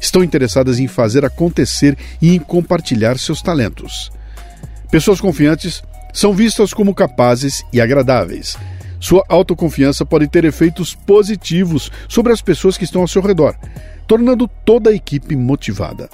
Estão 0.00 0.22
interessadas 0.22 0.78
em 0.78 0.86
fazer 0.86 1.24
acontecer 1.24 1.96
e 2.20 2.34
em 2.34 2.38
compartilhar 2.38 3.18
seus 3.18 3.40
talentos. 3.42 4.10
Pessoas 4.90 5.20
confiantes 5.20 5.82
são 6.12 6.32
vistas 6.32 6.72
como 6.72 6.94
capazes 6.94 7.62
e 7.72 7.80
agradáveis. 7.80 8.56
Sua 9.00 9.24
autoconfiança 9.28 10.04
pode 10.06 10.28
ter 10.28 10.44
efeitos 10.44 10.94
positivos 10.94 11.90
sobre 12.08 12.32
as 12.32 12.40
pessoas 12.40 12.78
que 12.78 12.84
estão 12.84 13.02
ao 13.02 13.08
seu 13.08 13.20
redor 13.20 13.56
tornando 14.06 14.48
toda 14.64 14.90
a 14.90 14.94
equipe 14.94 15.36
motivada. 15.36 16.08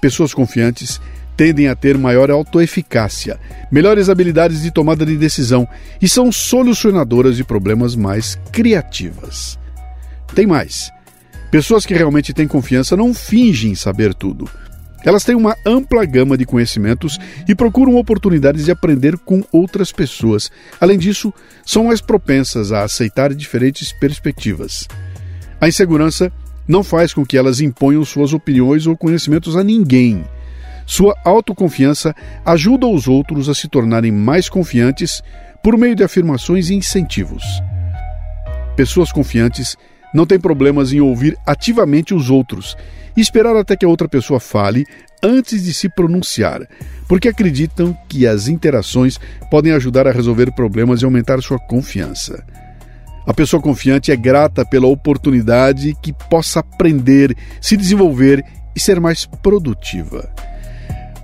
Pessoas 0.00 0.32
confiantes 0.32 1.00
tendem 1.36 1.68
a 1.68 1.74
ter 1.74 1.96
maior 1.96 2.30
autoeficácia, 2.30 3.38
melhores 3.70 4.08
habilidades 4.08 4.62
de 4.62 4.70
tomada 4.70 5.06
de 5.06 5.16
decisão 5.16 5.66
e 6.00 6.08
são 6.08 6.30
solucionadoras 6.30 7.36
de 7.36 7.44
problemas 7.44 7.94
mais 7.94 8.38
criativas. 8.52 9.58
Tem 10.34 10.46
mais. 10.46 10.90
Pessoas 11.50 11.84
que 11.84 11.94
realmente 11.94 12.32
têm 12.32 12.46
confiança 12.46 12.96
não 12.96 13.12
fingem 13.12 13.74
saber 13.74 14.14
tudo. 14.14 14.48
Elas 15.04 15.24
têm 15.24 15.34
uma 15.34 15.56
ampla 15.66 16.04
gama 16.04 16.36
de 16.36 16.44
conhecimentos 16.44 17.18
e 17.48 17.54
procuram 17.54 17.96
oportunidades 17.96 18.66
de 18.66 18.70
aprender 18.70 19.18
com 19.18 19.42
outras 19.50 19.90
pessoas. 19.90 20.50
Além 20.80 20.98
disso, 20.98 21.32
são 21.64 21.84
mais 21.84 22.00
propensas 22.00 22.70
a 22.70 22.84
aceitar 22.84 23.34
diferentes 23.34 23.92
perspectivas. 23.92 24.86
A 25.60 25.66
insegurança 25.66 26.30
não 26.68 26.84
faz 26.84 27.12
com 27.12 27.24
que 27.24 27.36
elas 27.36 27.60
imponham 27.60 28.04
suas 28.04 28.32
opiniões 28.32 28.86
ou 28.86 28.96
conhecimentos 28.96 29.56
a 29.56 29.64
ninguém. 29.64 30.24
Sua 30.86 31.14
autoconfiança 31.24 32.14
ajuda 32.44 32.86
os 32.86 33.08
outros 33.08 33.48
a 33.48 33.54
se 33.54 33.68
tornarem 33.68 34.12
mais 34.12 34.48
confiantes 34.48 35.22
por 35.62 35.76
meio 35.76 35.96
de 35.96 36.04
afirmações 36.04 36.68
e 36.68 36.74
incentivos. 36.74 37.42
Pessoas 38.76 39.10
confiantes 39.10 39.76
não 40.14 40.26
têm 40.26 40.38
problemas 40.38 40.92
em 40.92 41.00
ouvir 41.00 41.36
ativamente 41.46 42.14
os 42.14 42.30
outros 42.30 42.76
e 43.16 43.20
esperar 43.20 43.56
até 43.56 43.76
que 43.76 43.84
a 43.84 43.88
outra 43.88 44.08
pessoa 44.08 44.40
fale 44.40 44.84
antes 45.22 45.64
de 45.64 45.74
se 45.74 45.88
pronunciar, 45.88 46.66
porque 47.06 47.28
acreditam 47.28 47.96
que 48.08 48.26
as 48.26 48.48
interações 48.48 49.18
podem 49.50 49.72
ajudar 49.72 50.06
a 50.06 50.12
resolver 50.12 50.52
problemas 50.52 51.02
e 51.02 51.04
aumentar 51.04 51.42
sua 51.42 51.58
confiança. 51.58 52.42
A 53.26 53.34
pessoa 53.34 53.62
confiante 53.62 54.10
é 54.10 54.16
grata 54.16 54.64
pela 54.64 54.86
oportunidade 54.86 55.94
que 56.02 56.12
possa 56.12 56.60
aprender, 56.60 57.36
se 57.60 57.76
desenvolver 57.76 58.42
e 58.74 58.80
ser 58.80 58.98
mais 58.98 59.26
produtiva. 59.26 60.28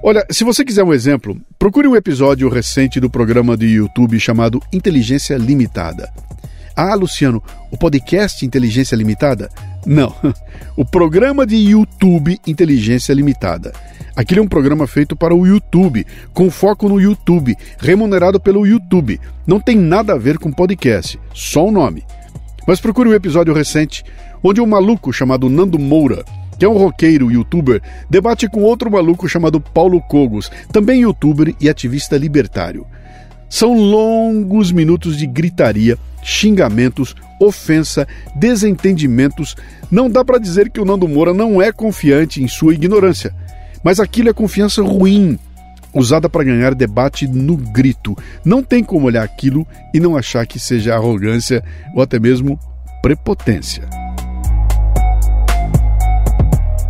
Olha, 0.02 0.24
se 0.30 0.44
você 0.44 0.64
quiser 0.64 0.84
um 0.84 0.92
exemplo, 0.92 1.40
procure 1.58 1.88
um 1.88 1.96
episódio 1.96 2.48
recente 2.48 3.00
do 3.00 3.10
programa 3.10 3.56
de 3.56 3.66
YouTube 3.66 4.20
chamado 4.20 4.60
Inteligência 4.72 5.36
Limitada. 5.36 6.12
Ah, 6.78 6.94
Luciano, 6.94 7.42
o 7.70 7.76
podcast 7.78 8.44
Inteligência 8.44 8.94
Limitada? 8.94 9.48
Não, 9.86 10.14
o 10.76 10.84
programa 10.84 11.46
de 11.46 11.56
YouTube 11.56 12.38
Inteligência 12.46 13.14
Limitada. 13.14 13.72
Aquele 14.14 14.40
é 14.40 14.42
um 14.42 14.48
programa 14.48 14.86
feito 14.86 15.16
para 15.16 15.34
o 15.34 15.46
YouTube, 15.46 16.06
com 16.34 16.50
foco 16.50 16.86
no 16.86 17.00
YouTube, 17.00 17.56
remunerado 17.78 18.38
pelo 18.38 18.66
YouTube. 18.66 19.18
Não 19.46 19.58
tem 19.58 19.78
nada 19.78 20.12
a 20.12 20.18
ver 20.18 20.38
com 20.38 20.52
podcast, 20.52 21.18
só 21.32 21.66
o 21.66 21.72
nome. 21.72 22.04
Mas 22.66 22.78
procure 22.78 23.08
um 23.08 23.14
episódio 23.14 23.54
recente 23.54 24.04
onde 24.42 24.60
um 24.60 24.66
maluco 24.66 25.14
chamado 25.14 25.48
Nando 25.48 25.78
Moura, 25.78 26.26
que 26.58 26.64
é 26.66 26.68
um 26.68 26.76
roqueiro 26.76 27.32
youtuber, 27.32 27.80
debate 28.10 28.50
com 28.50 28.62
outro 28.62 28.90
maluco 28.90 29.26
chamado 29.26 29.62
Paulo 29.62 29.98
Cogos, 30.02 30.50
também 30.70 31.00
youtuber 31.00 31.54
e 31.58 31.70
ativista 31.70 32.18
libertário. 32.18 32.86
São 33.48 33.74
longos 33.74 34.72
minutos 34.72 35.16
de 35.16 35.26
gritaria, 35.26 35.96
xingamentos, 36.26 37.14
ofensa, 37.40 38.06
desentendimentos. 38.34 39.54
Não 39.90 40.10
dá 40.10 40.24
para 40.24 40.40
dizer 40.40 40.70
que 40.70 40.80
o 40.80 40.84
Nando 40.84 41.06
Moura 41.06 41.32
não 41.32 41.62
é 41.62 41.70
confiante 41.70 42.42
em 42.42 42.48
sua 42.48 42.74
ignorância. 42.74 43.32
Mas 43.84 44.00
aquilo 44.00 44.28
é 44.28 44.32
confiança 44.32 44.82
ruim, 44.82 45.38
usada 45.94 46.28
para 46.28 46.42
ganhar 46.42 46.74
debate 46.74 47.28
no 47.28 47.56
grito. 47.56 48.16
Não 48.44 48.60
tem 48.60 48.82
como 48.82 49.06
olhar 49.06 49.22
aquilo 49.22 49.64
e 49.94 50.00
não 50.00 50.16
achar 50.16 50.44
que 50.46 50.58
seja 50.58 50.96
arrogância 50.96 51.62
ou 51.94 52.02
até 52.02 52.18
mesmo 52.18 52.58
prepotência. 53.00 53.88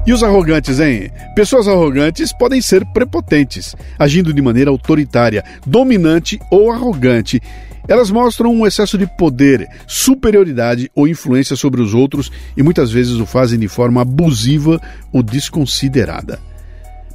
E 0.06 0.12
os 0.12 0.22
arrogantes, 0.22 0.78
hein? 0.78 1.10
Pessoas 1.34 1.66
arrogantes 1.66 2.32
podem 2.32 2.62
ser 2.62 2.86
prepotentes, 2.86 3.74
agindo 3.98 4.32
de 4.32 4.40
maneira 4.40 4.70
autoritária, 4.70 5.44
dominante 5.66 6.38
ou 6.48 6.70
arrogante. 6.70 7.42
Elas 7.88 8.10
mostram 8.10 8.52
um 8.52 8.66
excesso 8.66 8.98
de 8.98 9.06
poder, 9.06 9.68
superioridade 9.86 10.90
ou 10.94 11.06
influência 11.06 11.54
sobre 11.54 11.80
os 11.80 11.94
outros 11.94 12.32
e 12.56 12.62
muitas 12.62 12.90
vezes 12.90 13.14
o 13.14 13.26
fazem 13.26 13.58
de 13.58 13.68
forma 13.68 14.02
abusiva 14.02 14.80
ou 15.12 15.22
desconsiderada. 15.22 16.40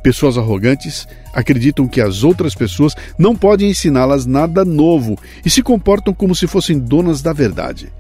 Pessoas 0.02 0.38
arrogantes 0.38 1.08
acreditam 1.34 1.88
que 1.88 2.02
as 2.02 2.24
outras 2.24 2.56
pessoas 2.56 2.96
não 3.18 3.36
podem 3.36 3.70
ensiná-las 3.70 4.26
nada 4.26 4.66
novo 4.66 5.18
e 5.46 5.50
se 5.50 5.62
comportam 5.62 6.14
como 6.14 6.34
se 6.34 6.48
fossem 6.48 6.80
donas 6.80 7.22
da 7.22 7.34
verdade. 7.34 7.92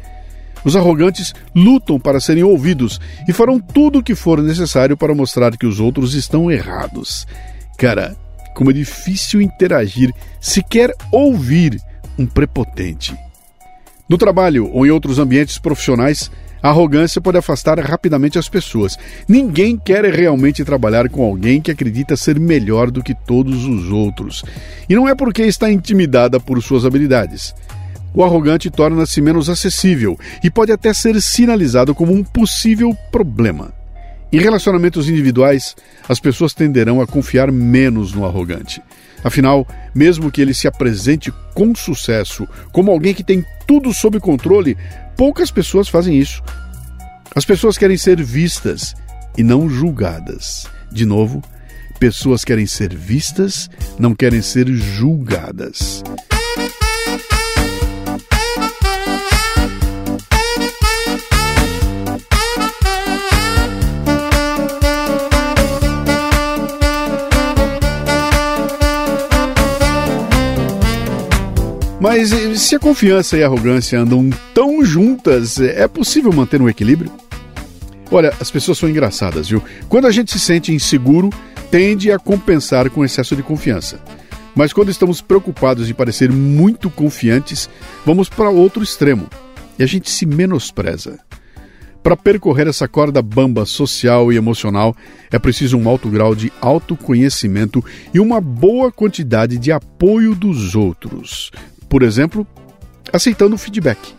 Os 0.64 0.76
arrogantes 0.76 1.34
lutam 1.56 2.00
para 2.00 2.20
serem 2.20 2.44
ouvidos 2.44 3.00
e 3.28 3.34
farão 3.34 3.60
tudo 3.60 4.00
o 4.00 4.04
que 4.04 4.16
for 4.16 4.42
necessário 4.42 4.96
para 4.96 5.14
mostrar 5.14 5.58
que 5.58 5.66
os 5.66 5.80
outros 5.80 6.14
estão 6.14 6.52
errados. 6.52 7.28
Cara, 7.78 8.16
como 8.56 8.70
é 8.70 8.74
difícil 8.74 9.42
interagir, 9.42 10.12
sequer 10.40 10.92
ouvir 11.12 11.80
um 12.22 12.26
prepotente. 12.26 13.16
No 14.08 14.18
trabalho 14.18 14.70
ou 14.72 14.86
em 14.86 14.92
outros 14.92 15.18
ambientes 15.18 15.58
profissionais, 15.58 16.30
a 16.62 16.70
arrogância 16.70 17.20
pode 17.20 17.38
afastar 17.38 17.80
rapidamente 17.80 18.38
as 18.38 18.48
pessoas. 18.48 18.98
Ninguém 19.28 19.76
quer 19.78 20.06
realmente 20.06 20.64
trabalhar 20.64 21.10
com 21.10 21.24
alguém 21.24 21.60
que 21.60 21.72
acredita 21.72 22.16
ser 22.16 22.40
melhor 22.40 22.92
do 22.92 23.02
que 23.02 23.16
todos 23.16 23.66
os 23.66 23.92
outros. 23.92 24.44
E 24.88 24.96
não 24.96 25.10
é 25.10 25.16
porque 25.16 25.42
está 25.42 25.72
intimidada 25.72 26.40
por 26.40 26.62
suas 26.62 26.86
habilidades. 26.86 27.56
O 28.14 28.24
arrogante 28.24 28.70
torna-se 28.70 29.22
menos 29.22 29.50
acessível 29.50 30.20
e 30.44 30.52
pode 30.52 30.72
até 30.72 30.94
ser 30.94 31.20
sinalizado 31.22 31.96
como 31.96 32.14
um 32.14 32.24
possível 32.24 32.96
problema. 33.12 33.74
Em 34.32 34.40
relacionamentos 34.40 35.10
individuais, 35.10 35.76
as 36.08 36.20
pessoas 36.20 36.54
tenderão 36.54 37.02
a 37.02 37.08
confiar 37.08 37.52
menos 37.52 38.14
no 38.14 38.26
arrogante. 38.26 38.82
Afinal, 39.24 39.68
mesmo 39.94 40.32
que 40.32 40.42
ele 40.42 40.54
se 40.54 40.68
apresente 40.68 41.32
com 41.54 41.76
sucesso 41.76 42.48
como 42.72 42.92
alguém 42.92 43.14
que 43.14 43.24
tem 43.24 43.46
tudo 43.68 43.94
sob 43.94 44.20
controle, 44.20 44.78
poucas 45.16 45.52
pessoas 45.52 45.88
fazem 45.88 46.18
isso. 46.18 46.42
As 47.36 47.46
pessoas 47.46 47.78
querem 47.78 47.98
ser 47.98 48.22
vistas 48.22 48.94
e 49.38 49.44
não 49.44 49.70
julgadas. 49.70 50.68
De 50.92 51.06
novo, 51.06 51.42
pessoas 52.00 52.44
querem 52.44 52.66
ser 52.66 52.96
vistas, 52.96 53.70
não 53.98 54.14
querem 54.14 54.42
ser 54.42 54.68
julgadas. 54.68 56.04
Mas 72.02 72.32
eh, 72.32 72.56
se 72.56 72.76
a 72.76 72.80
confiança 72.80 73.38
e 73.38 73.44
a 73.44 73.46
arrogância 73.46 74.00
andam 74.00 74.28
tão 74.56 74.84
juntas, 74.84 75.60
é 75.60 75.88
possível 75.88 76.34
manter 76.34 76.60
um 76.60 76.68
equilíbrio? 76.68 77.12
Olha, 78.10 78.34
as 78.40 78.50
pessoas 78.50 78.80
são 78.80 78.90
engraçadas, 78.90 79.48
viu? 79.48 79.64
Quando 79.88 80.08
a 80.08 80.12
gente 80.12 80.32
se 80.32 80.40
sente 80.40 80.74
inseguro, 80.74 81.30
tende 81.70 82.12
a 82.12 82.18
compensar 82.18 82.90
com 82.90 83.06
excesso 83.06 83.36
de 83.36 83.44
confiança. 83.44 84.02
Mas 84.56 84.74
quando 84.74 84.90
estamos 84.90 85.22
preocupados 85.22 85.92
em 85.92 85.94
parecer 85.94 86.32
muito 86.32 86.90
confiantes, 86.90 87.70
vamos 88.04 88.28
para 88.28 88.50
outro 88.50 88.82
extremo 88.82 89.30
e 89.78 89.84
a 89.84 89.86
gente 89.86 90.10
se 90.10 90.26
menospreza. 90.26 91.20
Para 92.02 92.18
percorrer 92.18 92.68
essa 92.68 92.88
corda 92.88 93.22
bamba 93.22 93.64
social 93.64 94.34
e 94.34 94.38
emocional, 94.38 94.96
é 95.32 95.38
preciso 95.38 95.78
um 95.78 95.88
alto 95.88 96.10
grau 96.10 96.34
de 96.34 96.52
autoconhecimento 96.60 97.86
e 98.12 98.20
uma 98.20 98.42
boa 98.42 98.92
quantidade 98.92 99.60
de 99.60 99.72
apoio 99.72 100.34
dos 100.34 100.76
outros, 100.76 101.52
por 101.91 102.04
exemplo, 102.04 102.47
aceitando 103.12 103.56
o 103.56 103.58
feedback. 103.58 104.15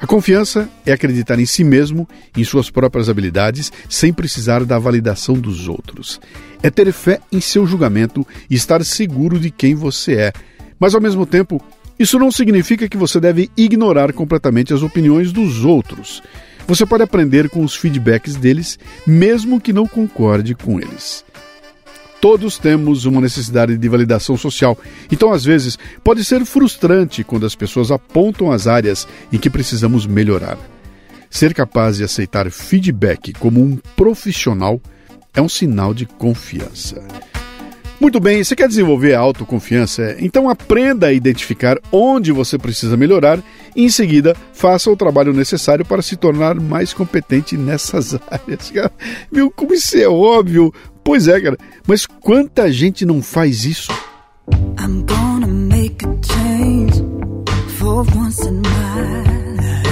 A 0.00 0.06
confiança 0.06 0.68
é 0.86 0.92
acreditar 0.92 1.40
em 1.40 1.44
si 1.44 1.64
mesmo, 1.64 2.08
em 2.36 2.44
suas 2.44 2.70
próprias 2.70 3.08
habilidades, 3.08 3.72
sem 3.88 4.12
precisar 4.12 4.64
da 4.64 4.78
validação 4.78 5.34
dos 5.34 5.66
outros. 5.66 6.20
É 6.62 6.70
ter 6.70 6.92
fé 6.92 7.18
em 7.32 7.40
seu 7.40 7.66
julgamento 7.66 8.24
e 8.48 8.54
estar 8.54 8.84
seguro 8.84 9.40
de 9.40 9.50
quem 9.50 9.74
você 9.74 10.12
é. 10.14 10.32
Mas, 10.78 10.94
ao 10.94 11.00
mesmo 11.00 11.26
tempo, 11.26 11.60
isso 11.98 12.16
não 12.16 12.30
significa 12.30 12.88
que 12.88 12.96
você 12.96 13.18
deve 13.18 13.50
ignorar 13.56 14.12
completamente 14.12 14.72
as 14.72 14.82
opiniões 14.82 15.32
dos 15.32 15.64
outros. 15.64 16.22
Você 16.64 16.86
pode 16.86 17.02
aprender 17.02 17.50
com 17.50 17.64
os 17.64 17.74
feedbacks 17.74 18.36
deles, 18.36 18.78
mesmo 19.04 19.60
que 19.60 19.72
não 19.72 19.88
concorde 19.88 20.54
com 20.54 20.78
eles. 20.78 21.24
Todos 22.24 22.56
temos 22.56 23.04
uma 23.04 23.20
necessidade 23.20 23.76
de 23.76 23.86
validação 23.86 24.34
social. 24.34 24.78
Então, 25.12 25.30
às 25.30 25.44
vezes, 25.44 25.78
pode 26.02 26.24
ser 26.24 26.42
frustrante 26.46 27.22
quando 27.22 27.44
as 27.44 27.54
pessoas 27.54 27.90
apontam 27.90 28.50
as 28.50 28.66
áreas 28.66 29.06
em 29.30 29.36
que 29.36 29.50
precisamos 29.50 30.06
melhorar. 30.06 30.56
Ser 31.28 31.52
capaz 31.52 31.98
de 31.98 32.04
aceitar 32.04 32.50
feedback 32.50 33.34
como 33.34 33.62
um 33.62 33.76
profissional 33.94 34.80
é 35.34 35.42
um 35.42 35.50
sinal 35.50 35.92
de 35.92 36.06
confiança. 36.06 37.06
Muito 38.00 38.18
bem, 38.18 38.42
você 38.42 38.56
quer 38.56 38.68
desenvolver 38.68 39.12
a 39.12 39.20
autoconfiança? 39.20 40.16
Então 40.18 40.48
aprenda 40.48 41.08
a 41.08 41.12
identificar 41.12 41.78
onde 41.92 42.32
você 42.32 42.56
precisa 42.56 42.96
melhorar 42.96 43.38
e 43.76 43.84
em 43.84 43.90
seguida 43.90 44.34
faça 44.52 44.90
o 44.90 44.96
trabalho 44.96 45.32
necessário 45.32 45.84
para 45.84 46.02
se 46.02 46.16
tornar 46.16 46.58
mais 46.58 46.94
competente 46.94 47.56
nessas 47.56 48.14
áreas. 48.30 48.72
Viu 49.30 49.50
como 49.50 49.74
isso 49.74 49.96
é 49.96 50.08
óbvio? 50.08 50.72
Pois 51.04 51.28
é, 51.28 51.40
cara. 51.40 51.58
Mas 51.86 52.06
quanta 52.06 52.72
gente 52.72 53.04
não 53.04 53.22
faz 53.22 53.64
isso? 53.64 53.92
I'm 54.80 55.04
gonna 55.06 55.46
make 55.46 56.04
a 56.04 56.16
change 56.26 57.02
for 57.78 58.04
once 58.16 58.40
in 58.46 58.60
my 58.62 59.24
life. 59.60 59.88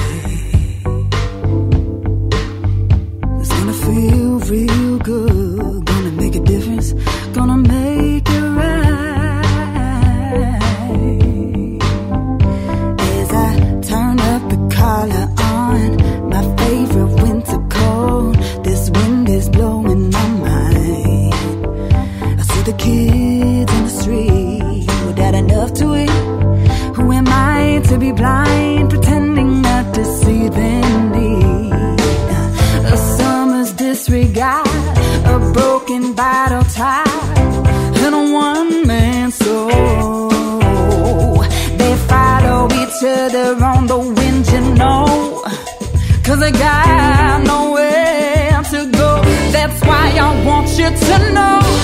It's 3.41 3.49
gonna 3.49 3.73
feel 3.75 4.39
real 4.51 4.99
good. 5.05 5.42
Blind, 28.23 28.89
pretending 28.89 29.63
not 29.63 29.93
to 29.95 30.05
see 30.05 30.49
them 30.49 31.11
need? 31.17 31.99
A 32.95 32.97
summer's 33.19 33.73
disregard, 33.73 34.69
a 35.35 35.39
broken 35.57 36.15
bottle 36.15 36.65
tie, 36.79 37.33
and 38.05 38.15
a 38.23 38.25
one 38.49 38.87
man 38.87 39.33
soul. 39.33 41.39
They 41.81 41.95
follow 42.13 42.61
each 42.81 42.99
other 43.19 43.49
on 43.73 43.83
the 43.93 44.01
wind, 44.17 44.43
you 44.55 44.63
know, 44.81 45.07
cause 46.25 46.39
they 46.45 46.53
got 46.53 47.39
nowhere 47.55 48.63
to 48.73 48.81
go. 49.01 49.11
That's 49.57 49.79
why 49.89 50.05
I 50.27 50.29
want 50.49 50.69
you 50.81 50.89
to 51.07 51.17
know. 51.37 51.82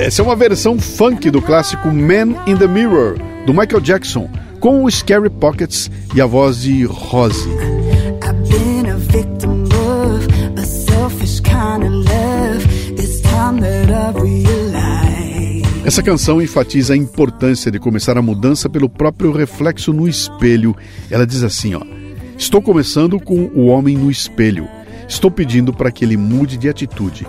Essa 0.00 0.22
é 0.22 0.24
uma 0.24 0.34
versão 0.34 0.78
funk 0.78 1.30
do 1.30 1.42
clássico 1.42 1.88
Man 1.88 2.42
in 2.46 2.56
the 2.56 2.66
Mirror, 2.66 3.18
do 3.44 3.52
Michael 3.52 3.82
Jackson, 3.82 4.30
com 4.58 4.82
o 4.82 4.90
Scary 4.90 5.28
Pockets 5.28 5.90
e 6.14 6.22
a 6.22 6.24
voz 6.24 6.62
de 6.62 6.84
Rose. 6.84 7.46
Essa 15.84 16.02
canção 16.02 16.40
enfatiza 16.40 16.94
a 16.94 16.96
importância 16.96 17.70
de 17.70 17.78
começar 17.78 18.16
a 18.16 18.22
mudança 18.22 18.70
pelo 18.70 18.88
próprio 18.88 19.30
reflexo 19.30 19.92
no 19.92 20.08
espelho. 20.08 20.74
Ela 21.10 21.26
diz 21.26 21.42
assim, 21.42 21.74
ó: 21.74 21.82
Estou 22.38 22.62
começando 22.62 23.20
com 23.20 23.50
o 23.54 23.66
homem 23.66 23.98
no 23.98 24.10
espelho. 24.10 24.66
Estou 25.06 25.30
pedindo 25.30 25.74
para 25.74 25.92
que 25.92 26.06
ele 26.06 26.16
mude 26.16 26.56
de 26.56 26.70
atitude. 26.70 27.26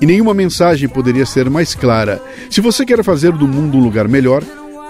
E 0.00 0.06
nenhuma 0.06 0.34
mensagem 0.34 0.88
poderia 0.88 1.24
ser 1.24 1.48
mais 1.48 1.74
clara. 1.74 2.20
Se 2.50 2.60
você 2.60 2.84
quer 2.84 3.02
fazer 3.02 3.32
do 3.32 3.48
mundo 3.48 3.78
um 3.78 3.82
lugar 3.82 4.06
melhor, 4.08 4.42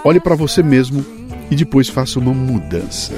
olhe 0.04 0.18
para 0.18 0.34
você 0.34 0.62
mesmo 0.62 1.04
e 1.50 1.54
depois 1.54 1.88
faça 1.88 2.18
uma 2.18 2.34
mudança. 2.34 3.14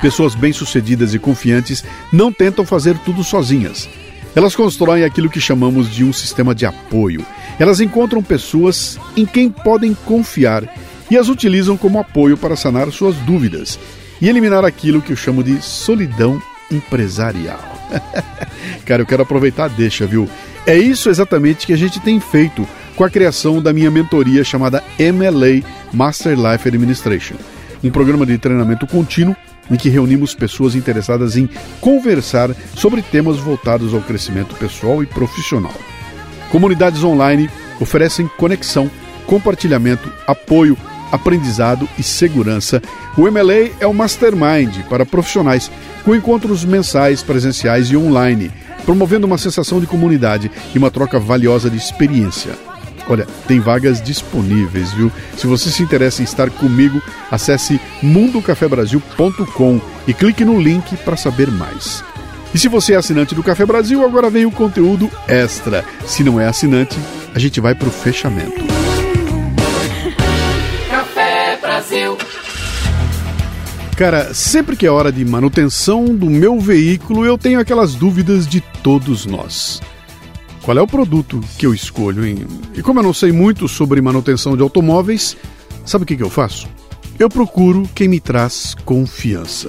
Pessoas 0.00 0.34
bem-sucedidas 0.34 1.12
e 1.12 1.18
confiantes 1.18 1.84
não 2.10 2.32
tentam 2.32 2.64
fazer 2.64 2.96
tudo 2.98 3.22
sozinhas. 3.22 3.88
Elas 4.34 4.54
constroem 4.54 5.04
aquilo 5.04 5.28
que 5.28 5.40
chamamos 5.40 5.90
de 5.90 6.04
um 6.04 6.12
sistema 6.12 6.54
de 6.54 6.64
apoio. 6.64 7.24
Elas 7.58 7.80
encontram 7.80 8.22
pessoas 8.22 8.98
em 9.16 9.26
quem 9.26 9.50
podem 9.50 9.94
confiar 9.94 10.64
e 11.10 11.18
as 11.18 11.28
utilizam 11.28 11.76
como 11.76 11.98
apoio 11.98 12.36
para 12.36 12.56
sanar 12.56 12.90
suas 12.92 13.16
dúvidas 13.16 13.78
e 14.20 14.28
eliminar 14.28 14.64
aquilo 14.64 15.02
que 15.02 15.12
eu 15.12 15.16
chamo 15.16 15.42
de 15.42 15.60
solidão 15.60 16.40
empresarial. 16.70 17.60
Cara, 18.86 19.02
eu 19.02 19.06
quero 19.06 19.22
aproveitar 19.22 19.68
deixa, 19.68 20.06
viu? 20.06 20.28
É 20.66 20.76
isso 20.76 21.08
exatamente 21.08 21.66
que 21.66 21.72
a 21.72 21.76
gente 21.76 21.98
tem 22.00 22.20
feito 22.20 22.66
com 22.94 23.02
a 23.02 23.10
criação 23.10 23.60
da 23.60 23.72
minha 23.72 23.90
mentoria 23.90 24.44
chamada 24.44 24.84
MLA 24.98 25.66
Master 25.92 26.36
Life 26.38 26.68
Administration, 26.68 27.34
um 27.82 27.90
programa 27.90 28.26
de 28.26 28.38
treinamento 28.38 28.86
contínuo 28.86 29.36
em 29.70 29.76
que 29.76 29.88
reunimos 29.88 30.34
pessoas 30.34 30.74
interessadas 30.74 31.36
em 31.36 31.48
conversar 31.80 32.50
sobre 32.74 33.02
temas 33.02 33.38
voltados 33.38 33.94
ao 33.94 34.00
crescimento 34.00 34.54
pessoal 34.56 35.02
e 35.02 35.06
profissional. 35.06 35.74
Comunidades 36.50 37.04
online 37.04 37.48
oferecem 37.80 38.28
conexão, 38.36 38.90
compartilhamento, 39.26 40.12
apoio, 40.26 40.76
aprendizado 41.12 41.88
e 41.98 42.02
segurança. 42.02 42.82
O 43.16 43.30
MLA 43.30 43.70
é 43.78 43.86
o 43.86 43.94
mastermind 43.94 44.82
para 44.88 45.06
profissionais, 45.06 45.70
com 46.04 46.14
encontros 46.14 46.64
mensais, 46.64 47.22
presenciais 47.22 47.88
e 47.88 47.96
online, 47.96 48.50
promovendo 48.84 49.26
uma 49.26 49.38
sensação 49.38 49.80
de 49.80 49.86
comunidade 49.86 50.50
e 50.74 50.78
uma 50.78 50.90
troca 50.90 51.18
valiosa 51.18 51.70
de 51.70 51.76
experiência. 51.76 52.69
Olha, 53.08 53.26
tem 53.46 53.60
vagas 53.60 54.00
disponíveis, 54.00 54.92
viu? 54.92 55.10
Se 55.36 55.46
você 55.46 55.70
se 55.70 55.82
interessa 55.82 56.22
em 56.22 56.24
estar 56.24 56.50
comigo, 56.50 57.02
acesse 57.30 57.80
mundocafebrasil.com 58.02 59.80
e 60.06 60.14
clique 60.14 60.44
no 60.44 60.60
link 60.60 60.96
para 60.98 61.16
saber 61.16 61.50
mais. 61.50 62.04
E 62.54 62.58
se 62.58 62.68
você 62.68 62.94
é 62.94 62.96
assinante 62.96 63.34
do 63.34 63.42
Café 63.42 63.64
Brasil, 63.64 64.04
agora 64.04 64.28
vem 64.28 64.44
o 64.44 64.50
conteúdo 64.50 65.08
extra. 65.28 65.84
Se 66.04 66.24
não 66.24 66.40
é 66.40 66.46
assinante, 66.46 66.98
a 67.34 67.38
gente 67.38 67.60
vai 67.60 67.74
para 67.74 67.88
o 67.88 67.92
fechamento. 67.92 68.64
Café 70.88 71.58
Brasil. 71.60 72.18
Cara, 73.96 74.34
sempre 74.34 74.76
que 74.76 74.86
é 74.86 74.90
hora 74.90 75.12
de 75.12 75.24
manutenção 75.24 76.06
do 76.06 76.26
meu 76.26 76.58
veículo, 76.58 77.24
eu 77.24 77.36
tenho 77.36 77.60
aquelas 77.60 77.94
dúvidas 77.94 78.48
de 78.48 78.60
todos 78.82 79.26
nós. 79.26 79.80
Qual 80.70 80.78
é 80.78 80.82
o 80.82 80.86
produto 80.86 81.40
que 81.58 81.66
eu 81.66 81.74
escolho? 81.74 82.24
E 82.76 82.80
como 82.80 83.00
eu 83.00 83.02
não 83.02 83.12
sei 83.12 83.32
muito 83.32 83.66
sobre 83.66 84.00
manutenção 84.00 84.56
de 84.56 84.62
automóveis, 84.62 85.36
sabe 85.84 86.04
o 86.04 86.06
que, 86.06 86.16
que 86.16 86.22
eu 86.22 86.30
faço? 86.30 86.68
Eu 87.18 87.28
procuro 87.28 87.90
quem 87.92 88.06
me 88.06 88.20
traz 88.20 88.76
confiança. 88.84 89.68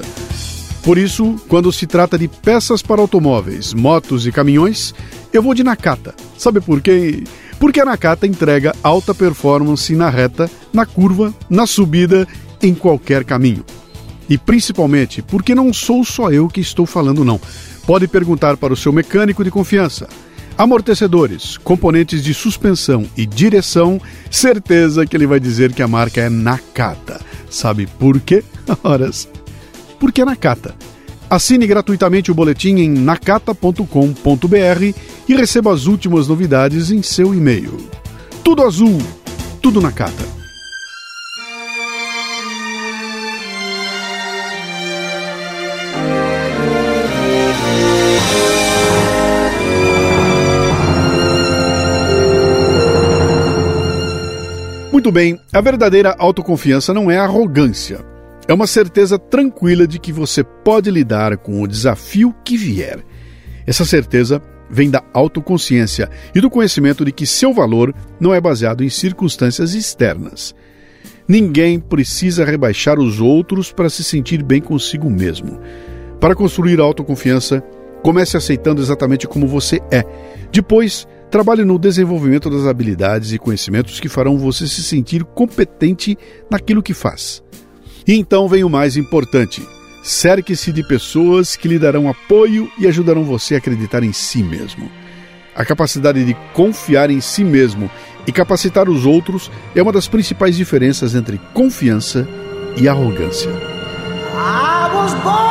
Por 0.83 0.99
isso, 0.99 1.37
quando 1.47 1.73
se 1.73 1.87
trata 1.87 2.19
de 2.19 2.27
peças 2.27 2.83
para 2.83 3.01
automóveis, 3.01 3.73
motos 3.73 4.27
e 4.27 4.31
caminhões, 4.31 4.93
eu 5.33 5.41
vou 5.41 5.55
de 5.55 5.63
Nakata. 5.63 6.13
Sabe 6.37 6.61
por 6.61 6.79
quê? 6.79 7.23
Porque 7.59 7.81
a 7.81 7.85
Nakata 7.85 8.27
entrega 8.27 8.75
alta 8.83 9.15
performance 9.15 9.95
na 9.95 10.07
reta, 10.07 10.51
na 10.71 10.85
curva, 10.85 11.33
na 11.49 11.65
subida, 11.65 12.27
em 12.61 12.75
qualquer 12.75 13.23
caminho. 13.23 13.65
E 14.29 14.37
principalmente 14.37 15.23
porque 15.23 15.55
não 15.55 15.73
sou 15.73 16.05
só 16.05 16.29
eu 16.29 16.47
que 16.47 16.61
estou 16.61 16.85
falando, 16.85 17.25
não. 17.25 17.41
Pode 17.87 18.07
perguntar 18.07 18.55
para 18.55 18.71
o 18.71 18.77
seu 18.77 18.93
mecânico 18.93 19.43
de 19.43 19.49
confiança. 19.49 20.07
Amortecedores, 20.61 21.57
componentes 21.57 22.23
de 22.23 22.35
suspensão 22.35 23.07
e 23.17 23.25
direção, 23.25 23.99
certeza 24.29 25.07
que 25.07 25.17
ele 25.17 25.25
vai 25.25 25.39
dizer 25.39 25.73
que 25.73 25.81
a 25.81 25.87
marca 25.87 26.21
é 26.21 26.29
Nakata. 26.29 27.19
Sabe 27.49 27.87
por 27.87 28.19
quê? 28.19 28.43
Horas 28.83 29.27
porque 29.99 30.21
é 30.21 30.25
Nakata. 30.25 30.75
Assine 31.27 31.65
gratuitamente 31.65 32.29
o 32.29 32.35
boletim 32.35 32.75
em 32.75 32.89
nakata.com.br 32.91 33.85
e 35.27 35.35
receba 35.35 35.73
as 35.73 35.87
últimas 35.87 36.27
novidades 36.27 36.91
em 36.91 37.01
seu 37.01 37.33
e-mail. 37.33 37.79
Tudo 38.43 38.61
azul, 38.61 38.99
tudo 39.63 39.81
Nakata. 39.81 40.30
Muito 55.11 55.19
bem, 55.19 55.37
a 55.51 55.59
verdadeira 55.59 56.15
autoconfiança 56.17 56.93
não 56.93 57.11
é 57.11 57.17
arrogância, 57.17 57.99
é 58.47 58.53
uma 58.53 58.65
certeza 58.65 59.19
tranquila 59.19 59.85
de 59.85 59.99
que 59.99 60.13
você 60.13 60.41
pode 60.41 60.89
lidar 60.89 61.35
com 61.35 61.61
o 61.61 61.67
desafio 61.67 62.33
que 62.45 62.55
vier. 62.55 62.99
Essa 63.67 63.83
certeza 63.83 64.41
vem 64.69 64.89
da 64.89 65.03
autoconsciência 65.13 66.09
e 66.33 66.39
do 66.39 66.49
conhecimento 66.49 67.03
de 67.03 67.11
que 67.11 67.25
seu 67.25 67.53
valor 67.53 67.93
não 68.21 68.33
é 68.33 68.39
baseado 68.39 68.85
em 68.85 68.89
circunstâncias 68.89 69.73
externas. 69.73 70.55
Ninguém 71.27 71.77
precisa 71.77 72.45
rebaixar 72.45 72.97
os 72.97 73.19
outros 73.19 73.69
para 73.69 73.89
se 73.89 74.05
sentir 74.05 74.41
bem 74.41 74.61
consigo 74.61 75.09
mesmo. 75.09 75.59
Para 76.21 76.35
construir 76.35 76.79
a 76.79 76.83
autoconfiança, 76.83 77.61
comece 78.01 78.37
aceitando 78.37 78.81
exatamente 78.81 79.27
como 79.27 79.45
você 79.45 79.81
é. 79.91 80.05
Depois, 80.53 81.05
trabalhe 81.31 81.63
no 81.63 81.79
desenvolvimento 81.79 82.49
das 82.49 82.67
habilidades 82.67 83.31
e 83.31 83.39
conhecimentos 83.39 83.99
que 83.99 84.09
farão 84.09 84.37
você 84.37 84.67
se 84.67 84.83
sentir 84.83 85.23
competente 85.23 86.17
naquilo 86.51 86.83
que 86.83 86.93
faz. 86.93 87.41
E 88.05 88.15
então 88.15 88.47
vem 88.47 88.63
o 88.63 88.69
mais 88.69 88.97
importante: 88.97 89.65
cerque-se 90.03 90.71
de 90.71 90.85
pessoas 90.85 91.55
que 91.55 91.69
lhe 91.69 91.79
darão 91.79 92.09
apoio 92.09 92.69
e 92.77 92.85
ajudarão 92.85 93.23
você 93.23 93.55
a 93.55 93.57
acreditar 93.59 94.03
em 94.03 94.11
si 94.11 94.43
mesmo. 94.43 94.91
A 95.55 95.65
capacidade 95.65 96.23
de 96.23 96.35
confiar 96.53 97.09
em 97.09 97.21
si 97.21 97.43
mesmo 97.43 97.89
e 98.27 98.31
capacitar 98.31 98.89
os 98.89 99.05
outros 99.05 99.49
é 99.75 99.81
uma 99.81 99.91
das 99.91 100.07
principais 100.07 100.55
diferenças 100.55 101.15
entre 101.15 101.39
confiança 101.53 102.27
e 102.77 102.87
arrogância. 102.87 103.51
I 104.33 104.89
was 104.93 105.13
born 105.23 105.50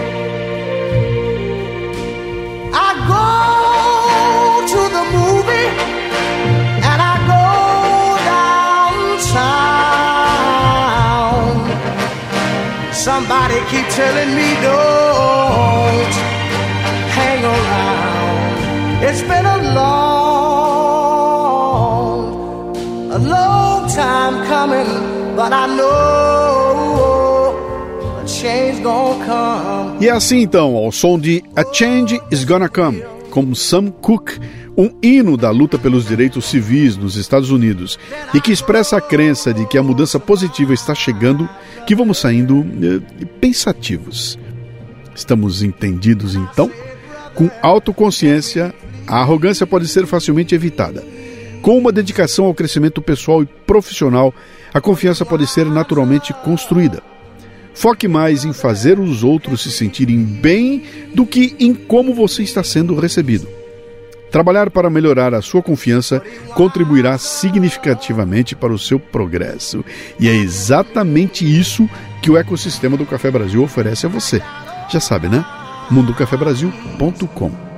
Somebody 13.21 13.59
keep 13.69 13.85
telling 13.89 14.33
me 14.33 14.49
don't 14.63 16.13
hang 17.13 17.43
around. 17.45 19.03
It's 19.03 19.21
been 19.21 19.45
a 19.45 19.57
long, 19.75 20.65
a 23.11 23.19
long 23.19 23.87
time 23.89 24.43
coming, 24.47 25.35
but 25.35 25.53
I 25.53 25.67
know 25.67 27.53
a 28.23 28.25
change 28.27 28.81
gonna 28.81 29.23
come. 29.23 29.97
E 30.01 30.07
é 30.07 30.11
assim 30.11 30.41
então, 30.41 30.75
ao 30.75 30.91
som 30.91 31.19
de 31.19 31.43
A 31.55 31.63
Change 31.71 32.19
is 32.31 32.43
Gonna 32.43 32.69
Come, 32.69 33.03
com 33.31 33.55
Sam 33.55 33.87
Cooke, 33.89 34.39
um 34.77 34.91
hino 35.01 35.35
da 35.35 35.49
luta 35.49 35.79
pelos 35.79 36.05
direitos 36.05 36.45
civis 36.45 36.95
nos 36.97 37.15
Estados 37.15 37.49
Unidos 37.49 37.97
e 38.33 38.41
que 38.41 38.51
expressa 38.51 38.97
a 38.97 39.01
crença 39.01 39.53
de 39.53 39.65
que 39.65 39.77
a 39.77 39.83
mudança 39.83 40.19
positiva 40.19 40.73
está 40.73 40.93
chegando, 40.93 41.49
que 41.87 41.95
vamos 41.95 42.19
saindo 42.19 42.63
eh, 42.83 43.25
pensativos. 43.39 44.37
Estamos 45.15 45.63
entendidos 45.63 46.35
então? 46.35 46.69
Com 47.33 47.49
autoconsciência, 47.61 48.75
a 49.07 49.21
arrogância 49.21 49.65
pode 49.65 49.87
ser 49.87 50.05
facilmente 50.05 50.53
evitada. 50.53 51.03
Com 51.61 51.77
uma 51.77 51.91
dedicação 51.91 52.45
ao 52.45 52.53
crescimento 52.53 53.01
pessoal 53.01 53.41
e 53.41 53.45
profissional, 53.45 54.33
a 54.73 54.81
confiança 54.81 55.25
pode 55.25 55.47
ser 55.47 55.65
naturalmente 55.65 56.33
construída. 56.33 57.10
Foque 57.73 58.07
mais 58.07 58.45
em 58.45 58.53
fazer 58.53 58.99
os 58.99 59.23
outros 59.23 59.61
se 59.61 59.71
sentirem 59.71 60.23
bem 60.23 60.83
do 61.13 61.25
que 61.25 61.55
em 61.59 61.73
como 61.73 62.13
você 62.13 62.43
está 62.43 62.63
sendo 62.63 62.95
recebido. 62.99 63.47
Trabalhar 64.31 64.69
para 64.69 64.89
melhorar 64.89 65.33
a 65.33 65.41
sua 65.41 65.61
confiança 65.61 66.21
contribuirá 66.53 67.17
significativamente 67.17 68.55
para 68.55 68.71
o 68.71 68.79
seu 68.79 68.97
progresso. 68.97 69.83
E 70.17 70.29
é 70.29 70.33
exatamente 70.33 71.43
isso 71.45 71.89
que 72.21 72.31
o 72.31 72.37
ecossistema 72.37 72.95
do 72.95 73.05
Café 73.05 73.29
Brasil 73.29 73.61
oferece 73.61 74.05
a 74.05 74.09
você. 74.09 74.41
Já 74.89 74.99
sabe, 75.01 75.27
né? 75.27 75.45
mundocafebrasil.com. 75.89 77.70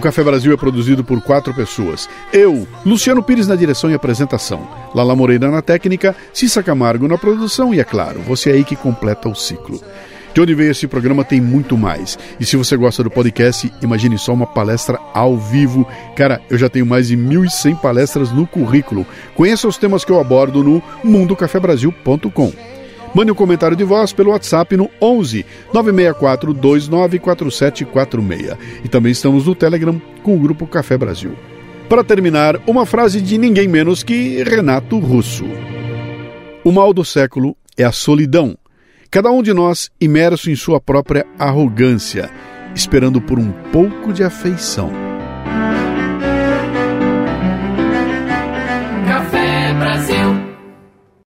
O 0.00 0.02
Café 0.02 0.24
Brasil 0.24 0.50
é 0.50 0.56
produzido 0.56 1.04
por 1.04 1.20
quatro 1.20 1.52
pessoas. 1.52 2.08
Eu, 2.32 2.66
Luciano 2.86 3.22
Pires 3.22 3.46
na 3.46 3.54
direção 3.54 3.90
e 3.90 3.92
apresentação, 3.92 4.66
Lala 4.94 5.14
Moreira 5.14 5.50
na 5.50 5.60
técnica, 5.60 6.16
Cissa 6.32 6.62
Camargo 6.62 7.06
na 7.06 7.18
produção 7.18 7.74
e, 7.74 7.80
é 7.80 7.84
claro, 7.84 8.18
você 8.20 8.48
aí 8.48 8.64
que 8.64 8.74
completa 8.74 9.28
o 9.28 9.34
ciclo. 9.34 9.78
De 10.32 10.40
onde 10.40 10.54
veio 10.54 10.70
esse 10.70 10.86
programa 10.86 11.22
tem 11.22 11.38
muito 11.38 11.76
mais. 11.76 12.18
E 12.40 12.46
se 12.46 12.56
você 12.56 12.78
gosta 12.78 13.04
do 13.04 13.10
podcast, 13.10 13.70
imagine 13.82 14.16
só 14.16 14.32
uma 14.32 14.46
palestra 14.46 14.98
ao 15.12 15.36
vivo. 15.36 15.86
Cara, 16.16 16.40
eu 16.48 16.56
já 16.56 16.70
tenho 16.70 16.86
mais 16.86 17.08
de 17.08 17.16
1.100 17.18 17.76
palestras 17.76 18.32
no 18.32 18.46
currículo. 18.46 19.06
Conheça 19.34 19.68
os 19.68 19.76
temas 19.76 20.02
que 20.02 20.10
eu 20.10 20.18
abordo 20.18 20.64
no 20.64 20.82
mundocafebrasil.com. 21.04 22.79
Mande 23.14 23.32
um 23.32 23.34
comentário 23.34 23.76
de 23.76 23.82
voz 23.82 24.12
pelo 24.12 24.30
WhatsApp 24.30 24.76
no 24.76 24.88
11 25.00 25.44
964 25.72 26.54
294746. 26.54 28.56
E 28.84 28.88
também 28.88 29.12
estamos 29.12 29.46
no 29.46 29.54
Telegram 29.54 30.00
com 30.22 30.36
o 30.36 30.38
grupo 30.38 30.66
Café 30.66 30.96
Brasil. 30.96 31.32
Para 31.88 32.04
terminar, 32.04 32.60
uma 32.68 32.86
frase 32.86 33.20
de 33.20 33.36
ninguém 33.36 33.66
menos 33.66 34.04
que 34.04 34.42
Renato 34.44 34.98
Russo. 34.98 35.44
O 36.62 36.70
mal 36.70 36.92
do 36.92 37.04
século 37.04 37.56
é 37.76 37.82
a 37.82 37.90
solidão. 37.90 38.56
Cada 39.10 39.30
um 39.30 39.42
de 39.42 39.52
nós 39.52 39.90
imerso 40.00 40.50
em 40.50 40.54
sua 40.54 40.80
própria 40.80 41.26
arrogância, 41.36 42.30
esperando 42.76 43.20
por 43.20 43.40
um 43.40 43.50
pouco 43.72 44.12
de 44.12 44.22
afeição. 44.22 45.09